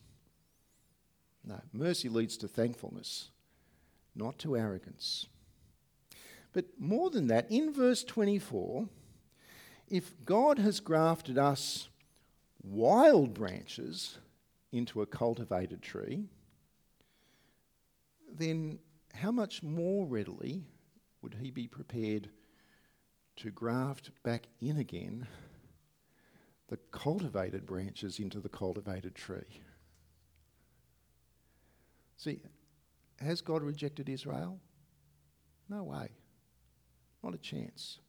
No, 1.43 1.59
mercy 1.73 2.09
leads 2.09 2.37
to 2.37 2.47
thankfulness, 2.47 3.29
not 4.15 4.37
to 4.39 4.57
arrogance. 4.57 5.27
But 6.53 6.65
more 6.77 7.09
than 7.09 7.27
that, 7.27 7.49
in 7.49 7.73
verse 7.73 8.03
24, 8.03 8.87
if 9.87 10.13
God 10.25 10.59
has 10.59 10.79
grafted 10.79 11.37
us 11.37 11.89
wild 12.63 13.33
branches 13.33 14.17
into 14.71 15.01
a 15.01 15.05
cultivated 15.05 15.81
tree, 15.81 16.25
then 18.31 18.79
how 19.13 19.31
much 19.31 19.63
more 19.63 20.05
readily 20.05 20.63
would 21.21 21.35
he 21.41 21.51
be 21.51 21.67
prepared 21.67 22.29
to 23.37 23.51
graft 23.51 24.11
back 24.23 24.47
in 24.61 24.77
again 24.77 25.27
the 26.67 26.77
cultivated 26.91 27.65
branches 27.65 28.19
into 28.19 28.39
the 28.39 28.49
cultivated 28.49 29.15
tree? 29.15 29.61
See, 32.17 32.41
has 33.19 33.41
God 33.41 33.63
rejected 33.63 34.09
Israel? 34.09 34.59
No 35.69 35.83
way. 35.83 36.09
Not 37.23 37.33
a 37.33 37.37
chance. 37.37 37.99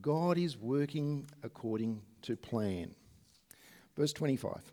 God 0.00 0.38
is 0.38 0.56
working 0.56 1.28
according 1.42 2.02
to 2.22 2.36
plan. 2.36 2.94
Verse 3.96 4.12
25. 4.12 4.72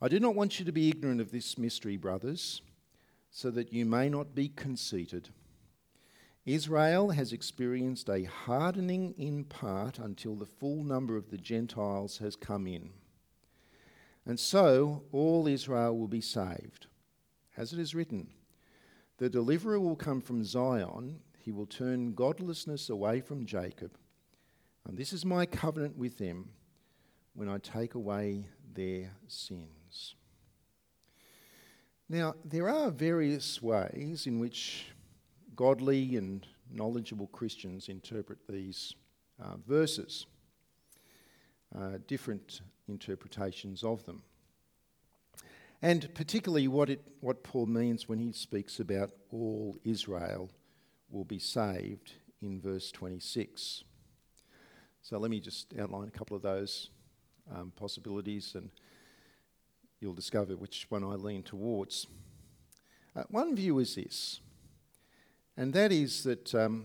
I 0.00 0.08
do 0.08 0.20
not 0.20 0.34
want 0.34 0.58
you 0.58 0.64
to 0.64 0.72
be 0.72 0.88
ignorant 0.88 1.20
of 1.20 1.30
this 1.30 1.56
mystery, 1.56 1.96
brothers 1.96 2.62
so 3.36 3.50
that 3.50 3.72
you 3.72 3.84
may 3.84 4.08
not 4.08 4.32
be 4.32 4.48
conceited. 4.48 5.28
Israel 6.46 7.10
has 7.10 7.32
experienced 7.32 8.08
a 8.08 8.22
hardening 8.22 9.12
in 9.18 9.42
part 9.42 9.98
until 9.98 10.36
the 10.36 10.46
full 10.46 10.84
number 10.84 11.16
of 11.16 11.30
the 11.30 11.36
Gentiles 11.36 12.18
has 12.18 12.36
come 12.36 12.68
in. 12.68 12.90
And 14.24 14.38
so 14.38 15.02
all 15.10 15.48
Israel 15.48 15.98
will 15.98 16.06
be 16.06 16.20
saved. 16.20 16.86
As 17.56 17.72
it 17.72 17.80
is 17.80 17.92
written, 17.92 18.28
the 19.18 19.28
deliverer 19.28 19.80
will 19.80 19.96
come 19.96 20.20
from 20.20 20.44
Zion, 20.44 21.18
he 21.36 21.50
will 21.50 21.66
turn 21.66 22.14
godlessness 22.14 22.88
away 22.88 23.20
from 23.20 23.46
Jacob. 23.46 23.98
And 24.86 24.96
this 24.96 25.12
is 25.12 25.24
my 25.24 25.44
covenant 25.44 25.98
with 25.98 26.18
them 26.18 26.50
when 27.34 27.48
I 27.48 27.58
take 27.58 27.96
away 27.96 28.46
their 28.74 29.10
sins. 29.26 29.83
Now, 32.08 32.34
there 32.44 32.68
are 32.68 32.90
various 32.90 33.62
ways 33.62 34.26
in 34.26 34.38
which 34.38 34.86
godly 35.56 36.16
and 36.16 36.46
knowledgeable 36.70 37.28
Christians 37.28 37.88
interpret 37.88 38.38
these 38.46 38.94
uh, 39.42 39.56
verses, 39.66 40.26
uh, 41.74 41.98
different 42.06 42.60
interpretations 42.88 43.82
of 43.82 44.04
them. 44.04 44.22
And 45.80 46.14
particularly 46.14 46.68
what, 46.68 46.90
it, 46.90 47.02
what 47.20 47.42
Paul 47.42 47.66
means 47.66 48.08
when 48.08 48.18
he 48.18 48.32
speaks 48.32 48.80
about 48.80 49.10
all 49.30 49.78
Israel 49.84 50.50
will 51.10 51.24
be 51.24 51.38
saved 51.38 52.12
in 52.42 52.60
verse 52.60 52.90
26. 52.92 53.84
So 55.00 55.18
let 55.18 55.30
me 55.30 55.40
just 55.40 55.72
outline 55.78 56.08
a 56.08 56.18
couple 56.18 56.36
of 56.36 56.42
those 56.42 56.90
um, 57.54 57.72
possibilities, 57.76 58.54
and 58.54 58.70
you'll 60.04 60.12
discover 60.12 60.54
which 60.54 60.84
one 60.90 61.02
I 61.02 61.14
lean 61.14 61.42
towards. 61.42 62.06
Uh, 63.16 63.22
one 63.30 63.56
view 63.56 63.78
is 63.78 63.94
this, 63.94 64.40
and 65.56 65.72
that 65.72 65.90
is 65.92 66.24
that 66.24 66.54
um, 66.54 66.84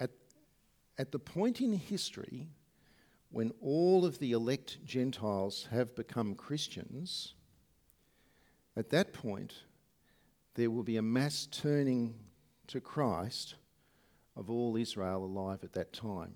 at, 0.00 0.10
at 0.96 1.12
the 1.12 1.18
point 1.18 1.60
in 1.60 1.74
history 1.74 2.48
when 3.30 3.52
all 3.60 4.06
of 4.06 4.18
the 4.18 4.32
elect 4.32 4.78
Gentiles 4.82 5.68
have 5.72 5.94
become 5.94 6.34
Christians, 6.34 7.34
at 8.78 8.88
that 8.90 9.12
point, 9.12 9.52
there 10.54 10.70
will 10.70 10.84
be 10.84 10.96
a 10.96 11.02
mass 11.02 11.46
turning 11.50 12.14
to 12.68 12.80
Christ 12.80 13.56
of 14.36 14.48
all 14.48 14.74
Israel 14.76 15.22
alive 15.22 15.58
at 15.64 15.74
that 15.74 15.92
time. 15.92 16.34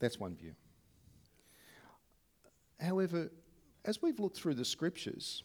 That's 0.00 0.18
one 0.18 0.34
view. 0.34 0.54
However, 2.80 3.30
as 3.84 4.00
we've 4.00 4.20
looked 4.20 4.36
through 4.36 4.54
the 4.54 4.64
scriptures, 4.64 5.42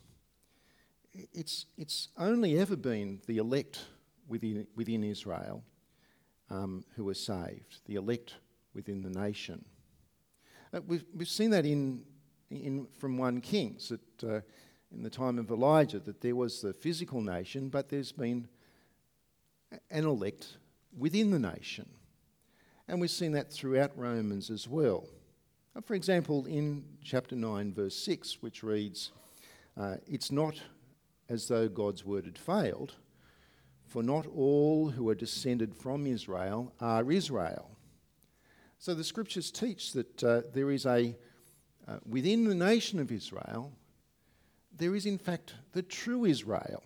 it's, 1.33 1.65
it's 1.77 2.09
only 2.17 2.59
ever 2.59 2.75
been 2.75 3.21
the 3.27 3.37
elect 3.37 3.85
within, 4.27 4.67
within 4.75 5.03
Israel 5.03 5.63
um, 6.49 6.83
who 6.95 7.07
are 7.09 7.15
saved, 7.15 7.81
the 7.85 7.95
elect 7.95 8.35
within 8.73 9.01
the 9.01 9.09
nation. 9.09 9.65
Uh, 10.73 10.81
we've, 10.85 11.05
we've 11.15 11.27
seen 11.27 11.49
that 11.51 11.65
in, 11.65 12.03
in, 12.49 12.87
from 12.99 13.17
1 13.17 13.41
Kings, 13.41 13.89
that 13.89 14.23
uh, 14.23 14.41
in 14.91 15.03
the 15.03 15.09
time 15.09 15.39
of 15.39 15.49
Elijah, 15.49 15.99
that 15.99 16.21
there 16.21 16.35
was 16.35 16.61
the 16.61 16.73
physical 16.73 17.21
nation, 17.21 17.69
but 17.69 17.89
there's 17.89 18.11
been 18.11 18.47
an 19.91 20.05
elect 20.05 20.57
within 20.97 21.31
the 21.31 21.39
nation. 21.39 21.89
And 22.87 23.01
we've 23.01 23.11
seen 23.11 23.33
that 23.33 23.51
throughout 23.51 23.91
Romans 23.97 24.49
as 24.49 24.67
well. 24.67 25.07
Uh, 25.77 25.81
for 25.81 25.93
example, 25.93 26.45
in 26.45 26.83
chapter 27.03 27.35
9, 27.35 27.73
verse 27.73 27.95
6, 27.95 28.41
which 28.41 28.63
reads, 28.63 29.11
uh, 29.79 29.97
It's 30.07 30.31
not 30.31 30.59
as 31.29 31.47
though 31.47 31.67
God's 31.67 32.03
word 32.03 32.25
had 32.25 32.37
failed, 32.37 32.95
for 33.85 34.01
not 34.01 34.25
all 34.35 34.89
who 34.89 35.07
are 35.09 35.15
descended 35.15 35.75
from 35.75 36.07
Israel 36.07 36.73
are 36.79 37.11
Israel. 37.11 37.69
So 38.79 38.95
the 38.95 39.03
scriptures 39.03 39.51
teach 39.51 39.93
that 39.93 40.23
uh, 40.23 40.41
there 40.53 40.71
is 40.71 40.85
a, 40.85 41.15
uh, 41.87 41.97
within 42.07 42.45
the 42.45 42.55
nation 42.55 42.99
of 42.99 43.11
Israel, 43.11 43.71
there 44.75 44.95
is 44.95 45.05
in 45.05 45.17
fact 45.17 45.53
the 45.73 45.83
true 45.83 46.25
Israel, 46.25 46.83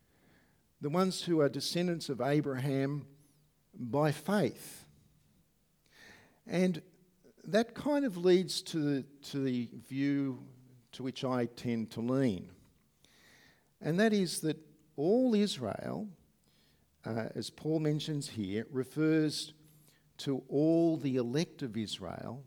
the 0.80 0.90
ones 0.90 1.22
who 1.22 1.40
are 1.40 1.48
descendants 1.50 2.08
of 2.08 2.22
Abraham 2.22 3.06
by 3.74 4.12
faith. 4.12 4.84
And 6.46 6.80
that 7.48 7.74
kind 7.74 8.04
of 8.04 8.16
leads 8.16 8.62
to 8.62 8.78
the, 8.78 9.04
to 9.30 9.38
the 9.38 9.68
view 9.88 10.44
to 10.92 11.02
which 11.02 11.24
I 11.24 11.46
tend 11.46 11.90
to 11.92 12.00
lean. 12.00 12.50
And 13.80 13.98
that 14.00 14.12
is 14.12 14.40
that 14.40 14.58
all 14.96 15.34
Israel, 15.34 16.08
uh, 17.04 17.26
as 17.34 17.50
Paul 17.50 17.80
mentions 17.80 18.28
here, 18.28 18.66
refers 18.70 19.52
to 20.18 20.42
all 20.48 20.96
the 20.96 21.16
elect 21.16 21.62
of 21.62 21.76
Israel 21.76 22.44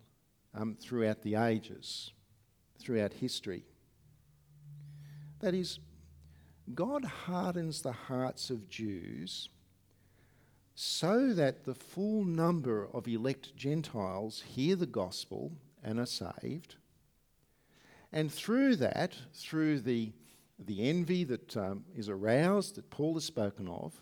um, 0.55 0.77
throughout 0.79 1.21
the 1.21 1.35
ages, 1.35 2.13
throughout 2.79 3.13
history. 3.13 3.65
That 5.39 5.53
is, 5.53 5.79
God 6.73 7.05
hardens 7.05 7.81
the 7.81 7.91
hearts 7.91 8.49
of 8.49 8.67
Jews 8.69 9.49
so 10.79 11.33
that 11.33 11.65
the 11.65 11.73
full 11.73 12.23
number 12.23 12.87
of 12.93 13.07
elect 13.07 13.55
Gentiles 13.55 14.43
hear 14.49 14.75
the 14.75 14.85
gospel 14.85 15.51
and 15.83 15.99
are 15.99 16.05
saved. 16.05 16.75
And 18.13 18.31
through 18.31 18.75
that, 18.75 19.15
through 19.33 19.79
the, 19.79 20.11
the 20.59 20.87
envy 20.87 21.23
that 21.23 21.57
um, 21.57 21.83
is 21.95 22.09
aroused, 22.09 22.75
that 22.75 22.91
Paul 22.91 23.15
has 23.15 23.23
spoken 23.23 23.67
of, 23.67 23.99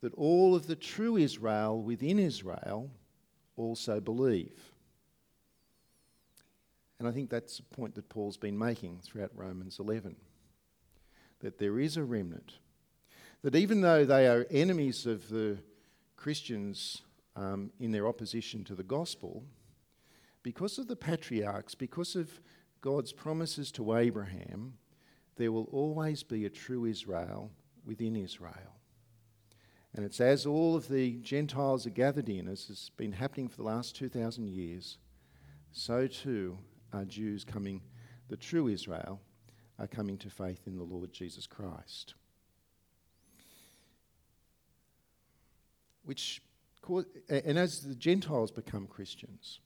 that 0.00 0.14
all 0.14 0.54
of 0.54 0.66
the 0.66 0.74
true 0.74 1.18
Israel 1.18 1.82
within 1.82 2.18
Israel 2.18 2.90
also 3.58 4.00
believe. 4.00 4.72
And 6.98 7.06
I 7.06 7.10
think 7.10 7.28
that's 7.28 7.58
a 7.58 7.74
point 7.74 7.94
that 7.96 8.08
Paul's 8.08 8.38
been 8.38 8.58
making 8.58 9.00
throughout 9.02 9.32
Romans 9.34 9.78
11 9.78 10.16
that 11.40 11.58
there 11.58 11.78
is 11.78 11.98
a 11.98 12.04
remnant. 12.04 12.54
That 13.42 13.54
even 13.54 13.82
though 13.82 14.06
they 14.06 14.26
are 14.26 14.46
enemies 14.50 15.04
of 15.04 15.28
the 15.28 15.58
Christians 16.20 17.00
um, 17.34 17.70
in 17.80 17.92
their 17.92 18.06
opposition 18.06 18.62
to 18.64 18.74
the 18.74 18.82
gospel, 18.82 19.42
because 20.42 20.78
of 20.78 20.86
the 20.86 20.94
patriarchs, 20.94 21.74
because 21.74 22.14
of 22.14 22.40
God's 22.82 23.10
promises 23.10 23.72
to 23.72 23.96
Abraham, 23.96 24.74
there 25.36 25.50
will 25.50 25.68
always 25.72 26.22
be 26.22 26.44
a 26.44 26.50
true 26.50 26.84
Israel 26.84 27.50
within 27.86 28.16
Israel. 28.16 28.76
And 29.94 30.04
it's 30.04 30.20
as 30.20 30.44
all 30.44 30.76
of 30.76 30.88
the 30.88 31.12
Gentiles 31.22 31.86
are 31.86 31.90
gathered 31.90 32.28
in, 32.28 32.48
as 32.48 32.66
has 32.66 32.90
been 32.98 33.12
happening 33.12 33.48
for 33.48 33.56
the 33.56 33.62
last 33.62 33.96
2,000 33.96 34.46
years, 34.46 34.98
so 35.72 36.06
too 36.06 36.58
are 36.92 37.06
Jews 37.06 37.44
coming, 37.44 37.80
the 38.28 38.36
true 38.36 38.68
Israel, 38.68 39.22
are 39.78 39.86
coming 39.86 40.18
to 40.18 40.28
faith 40.28 40.66
in 40.66 40.76
the 40.76 40.84
Lord 40.84 41.14
Jesus 41.14 41.46
Christ. 41.46 42.14
Which, 46.10 46.42
and 47.28 47.56
as 47.56 47.82
the 47.82 47.94
Gentiles 47.94 48.50
become 48.50 48.88
Christians, 48.88 49.60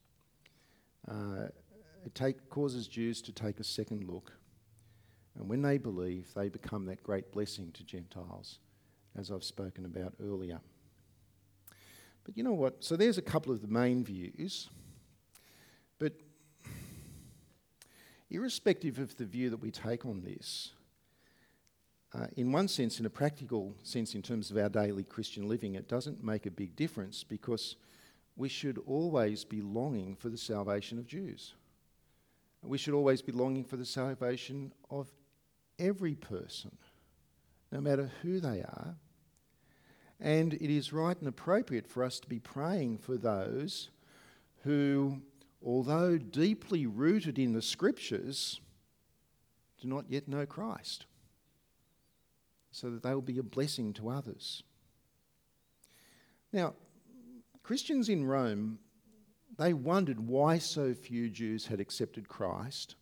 uh, 1.11 1.47
it 2.05 2.15
take, 2.15 2.51
causes 2.51 2.87
Jews 2.87 3.23
to 3.23 3.33
take 3.33 3.61
a 3.61 3.65
second 3.65 4.05
look. 4.07 4.31
And 5.39 5.49
when 5.49 5.63
they 5.63 5.79
believe, 5.79 6.29
they 6.35 6.51
become 6.51 6.85
that 6.85 7.03
great 7.03 7.33
blessing 7.33 7.73
to 7.73 7.83
Gentiles 7.83 8.59
as 9.17 9.31
I've 9.31 9.43
spoken 9.43 9.87
about 9.87 10.13
earlier. 10.23 10.61
But 12.25 12.37
you 12.37 12.43
know 12.43 12.53
what? 12.53 12.85
So 12.85 12.95
there's 12.95 13.17
a 13.17 13.23
couple 13.23 13.51
of 13.51 13.63
the 13.63 13.69
main 13.69 14.05
views. 14.05 14.69
But 15.99 16.13
irrespective 18.31 18.99
of 18.99 19.17
the 19.17 19.25
view 19.25 19.49
that 19.49 19.63
we 19.63 19.71
take 19.71 20.05
on 20.05 20.21
this, 20.21 20.73
uh, 22.15 22.27
in 22.37 22.53
one 22.53 22.69
sense, 22.69 23.01
in 23.01 23.07
a 23.07 23.11
practical 23.11 23.75
sense, 23.83 24.15
in 24.15 24.23
terms 24.23 24.51
of 24.51 24.57
our 24.57 24.69
daily 24.69 25.03
Christian 25.03 25.49
living, 25.49 25.75
it 25.75 25.89
doesn't 25.89 26.23
make 26.23 26.47
a 26.47 26.51
big 26.51 26.77
difference 26.77 27.25
because 27.25 27.77
we 28.37 28.49
should 28.49 28.79
always 28.87 29.45
be 29.45 29.61
longing 29.61 30.15
for 30.15 30.29
the 30.29 30.39
salvation 30.39 30.99
of 30.99 31.07
Jews. 31.07 31.55
We 32.62 32.79
should 32.79 32.95
always 32.95 33.21
be 33.21 33.33
longing 33.33 33.65
for 33.65 33.77
the 33.77 33.85
salvation 33.85 34.73
of 34.91 35.09
every 35.79 36.15
person, 36.15 36.77
no 37.73 37.81
matter 37.81 38.11
who 38.23 38.41
they 38.41 38.61
are, 38.61 38.95
and 40.21 40.55
it 40.55 40.71
is 40.71 40.93
right 40.93 41.19
and 41.19 41.29
appropriate 41.29 41.87
for 41.87 42.05
us 42.05 42.21
to 42.21 42.29
be 42.29 42.39
praying 42.39 42.99
for 42.99 43.17
those 43.17 43.91
who, 44.62 45.21
although 45.62 46.17
deeply 46.17 46.87
rooted 46.87 47.39
in 47.39 47.53
the 47.53 47.61
scriptures, 47.61 48.61
do 49.81 49.89
not 49.89 50.07
yet 50.09 50.29
know 50.29 50.47
Christ, 50.47 51.07
so 52.75 52.91
that 52.91 53.05
they 53.05 53.14
will 53.14 53.22
be 53.22 53.39
a 53.39 53.43
blessing 53.43 53.93
to 53.93 54.09
others. 54.09 54.64
Now, 56.53 56.75
Christians 57.62 58.09
in 58.09 58.27
Rome, 58.27 58.81
they 59.57 59.72
wondered 59.72 60.18
why 60.18 60.59
so 60.59 60.93
few 60.93 61.31
Jews 61.31 61.66
had 61.66 61.79
accepted 61.79 62.29
Christ. 62.29 62.97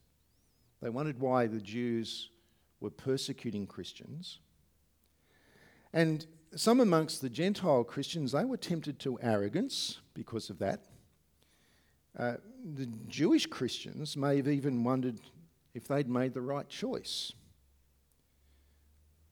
They 0.83 0.91
wondered 0.91 1.19
why 1.19 1.47
the 1.47 1.61
Jews 1.61 2.29
were 2.81 2.91
persecuting 2.91 3.67
Christians. 3.67 4.41
And 5.95 6.27
some 6.55 6.81
amongst 6.81 7.23
the 7.23 7.31
Gentile 7.31 7.83
Christians, 7.83 8.33
they 8.33 8.45
were 8.45 8.59
tempted 8.59 8.99
to 9.01 9.19
arrogance 9.23 10.01
because 10.13 10.51
of 10.51 10.59
that. 10.59 10.85
Uh, 12.19 12.35
the 12.75 12.87
Jewish 13.09 13.47
Christians 13.47 14.19
may 14.19 14.37
have 14.37 14.49
even 14.49 14.85
wondered 14.85 15.19
if 15.73 15.89
they'd 15.89 16.11
made 16.11 16.35
the 16.35 16.43
right 16.43 16.69
choice. 16.69 17.33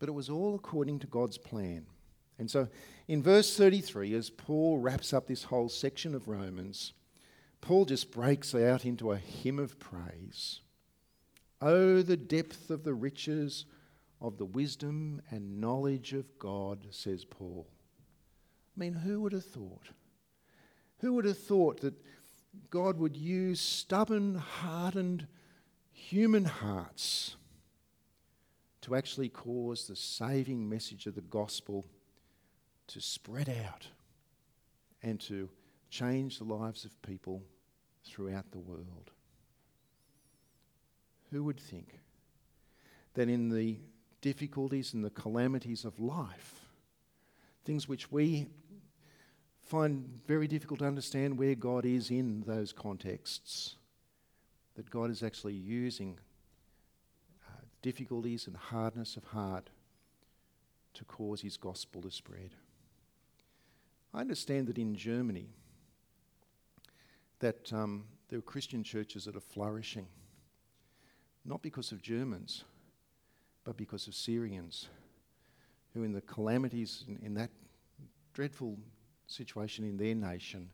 But 0.01 0.09
it 0.09 0.13
was 0.13 0.29
all 0.29 0.57
according 0.57 0.99
to 1.01 1.07
God's 1.07 1.39
plan. 1.39 1.87
And 2.39 2.51
so 2.51 2.67
in 3.07 3.23
verse 3.23 3.57
33, 3.57 4.15
as 4.15 4.31
Paul 4.31 4.79
wraps 4.79 5.13
up 5.13 5.29
this 5.29 5.45
whole 5.45 5.69
section 5.69 6.15
of 6.15 6.27
Romans, 6.27 6.95
Paul 7.61 7.85
just 7.85 8.11
breaks 8.11 8.55
out 8.55 8.85
into 8.85 9.13
a 9.13 9.19
hymn 9.19 9.59
of 9.59 9.79
praise. 9.79 10.61
Oh, 11.61 12.01
the 12.01 12.17
depth 12.17 12.71
of 12.71 12.83
the 12.83 12.95
riches 12.95 13.67
of 14.21 14.39
the 14.39 14.47
wisdom 14.47 15.21
and 15.31 15.61
knowledge 15.61 16.15
of 16.15 16.39
God, 16.39 16.87
says 16.91 17.27
Paul. 17.27 17.67
I 18.77 18.81
mean, 18.81 18.95
who 18.95 19.21
would 19.21 19.33
have 19.33 19.45
thought? 19.45 19.91
Who 21.01 21.13
would 21.15 21.27
have 21.27 21.39
thought 21.39 21.83
that 21.83 21.95
God 22.71 22.99
would 22.99 23.17
use 23.17 23.61
stubborn, 23.61 24.37
hardened 24.37 25.27
human 25.93 26.47
hearts 26.47 27.37
to 28.83 28.95
actually 28.95 29.29
cause 29.29 29.87
the 29.87 29.97
saving 29.97 30.69
message 30.69 31.07
of 31.07 31.15
the 31.15 31.21
gospel 31.21 31.85
to 32.87 33.01
spread 33.01 33.49
out 33.49 33.89
and 35.03 35.21
to 35.21 35.49
change 35.91 36.39
the 36.39 36.45
lives 36.45 36.85
of 36.85 37.03
people 37.03 37.43
throughout 38.05 38.51
the 38.51 38.59
world. 38.59 39.11
Who 41.31 41.45
would 41.45 41.61
think 41.61 42.01
that 43.15 43.29
in 43.29 43.49
the 43.49 43.79
difficulties 44.21 44.95
and 44.95 45.05
the 45.05 45.11
calamities 45.11 45.85
of 45.85 46.01
life, 46.01 46.61
things 47.65 47.89
which 47.89 48.11
we 48.11 48.47
find 49.63 50.21
very 50.27 50.49
difficult 50.49 50.81
to 50.81 50.87
understand 50.87 51.39
where 51.39 51.55
God 51.55 51.85
is 51.85 52.11
in 52.11 52.43
those 52.47 52.73
contexts, 52.73 53.77
that 54.75 54.91
God 54.91 55.11
is 55.11 55.23
actually 55.23 55.55
using 55.55 56.19
difficulties 57.83 58.47
and 58.47 58.57
hardness 58.57 59.17
of 59.17 59.25
heart 59.25 59.71
to 60.95 61.05
cause 61.05 61.41
his 61.41 61.57
gospel 61.57 62.03
to 62.03 62.11
spread. 62.11 62.51
I 64.13 64.21
understand 64.21 64.67
that 64.67 64.79
in 64.79 64.95
Germany, 64.95 65.49
that 67.39 67.73
um, 67.73 68.05
there 68.29 68.39
are 68.39 68.43
Christian 68.43 68.83
churches 68.83 69.25
that 69.25 69.37
are 69.37 69.41
flourishing, 69.41 70.07
not 71.45 71.63
because 71.63 71.93
of 71.93 72.03
Germans, 72.03 72.65
but 73.65 73.77
because 73.77 74.09
of 74.09 74.15
Syrians, 74.15 74.89
who, 75.95 76.03
in 76.03 76.13
the 76.13 76.21
calamities 76.21 77.05
in, 77.09 77.19
in 77.25 77.35
that 77.35 77.51
dreadful 78.33 78.77
situation 79.27 79.85
in 79.85 79.97
their 79.97 80.15
nation, 80.15 80.71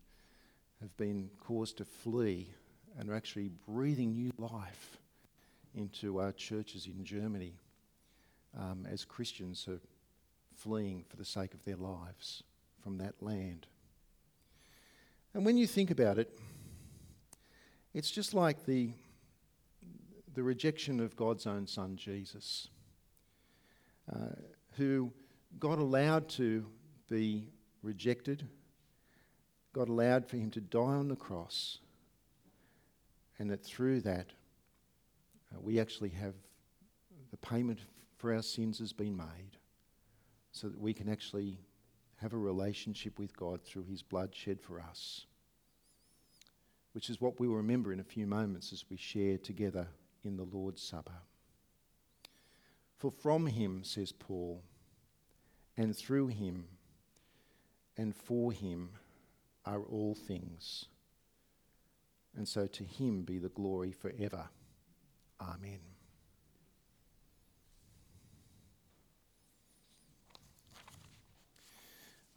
have 0.81 0.97
been 0.97 1.31
caused 1.41 1.79
to 1.79 1.85
flee 1.85 2.49
and 2.99 3.11
are 3.11 3.15
actually 3.15 3.51
breathing 3.67 4.15
new 4.15 4.33
life 4.39 4.99
into 5.77 6.19
our 6.19 6.33
churches 6.33 6.87
in 6.87 7.05
Germany 7.05 7.55
um, 8.59 8.87
as 8.91 9.05
Christians 9.05 9.69
are 9.69 9.81
fleeing 10.55 11.05
for 11.09 11.17
the 11.17 11.25
sake 11.25 11.53
of 11.55 11.65
their 11.65 11.77
lives 11.77 12.43
from 12.83 12.99
that 12.99 13.15
land. 13.21 13.67
And 15.35 15.45
when 15.45 15.59
you 15.59 15.67
think 15.67 15.91
about 15.91 16.19
it, 16.19 16.39
it's 17.93 18.11
just 18.11 18.33
like 18.33 18.65
the, 18.65 18.91
the 20.35 20.43
rejection 20.43 20.99
of 20.99 21.15
God's 21.15 21.47
own 21.47 21.67
Son, 21.67 21.97
Jesus, 21.97 22.69
uh, 24.11 24.35
who 24.77 25.13
God 25.59 25.79
allowed 25.79 26.29
to 26.31 26.65
be 27.11 27.49
rejected, 27.83 28.47
God 29.73 29.89
allowed 29.89 30.27
for 30.27 30.37
him 30.39 30.51
to 30.53 30.61
die 30.61 30.79
on 30.79 31.09
the 31.09 31.17
cross, 31.17 31.79
and 33.39 33.51
that 33.51 33.63
through 33.63 34.01
that, 34.03 34.33
uh, 35.57 35.61
we 35.61 35.81
actually 35.81 36.11
have 36.11 36.35
the 37.31 37.37
payment 37.37 37.81
for 38.17 38.35
our 38.35 38.43
sins 38.43 38.79
has 38.79 38.93
been 38.93 39.17
made, 39.17 39.59
so 40.53 40.69
that 40.69 40.81
we 40.81 40.95
can 40.95 41.09
actually 41.09 41.59
have 42.17 42.33
a 42.33 42.39
relationship 42.39 43.19
with 43.19 43.37
God 43.37 43.63
through 43.63 43.85
his 43.85 44.03
blood 44.03 44.35
shed 44.35 44.61
for 44.61 44.81
us, 44.81 45.27
which 46.93 47.11
is 47.11 47.21
what 47.21 47.39
we'll 47.39 47.51
remember 47.51 47.93
in 47.93 48.01
a 48.01 48.05
few 48.05 48.27
moments 48.27 48.73
as 48.73 48.85
we 48.89 48.97
share 48.97 49.37
together 49.37 49.89
in 50.25 50.37
the 50.37 50.45
Lord's 50.45 50.83
Supper. 50.83 51.21
For 52.97 53.11
from 53.11 53.47
him, 53.47 53.85
says 53.85 54.13
Paul, 54.13 54.63
and 55.77 55.95
through 55.95 56.29
him, 56.29 56.65
and 57.99 58.17
for 58.17 58.51
him 58.51 58.91
are 59.67 59.83
all 59.83 60.15
things. 60.15 60.87
And 62.35 62.49
so 62.49 62.67
to 62.67 62.85
him 62.85 63.23
be 63.23 63.39
the 63.39 63.51
glory 63.51 63.93
forever. 63.93 64.49
Amen. 65.41 65.96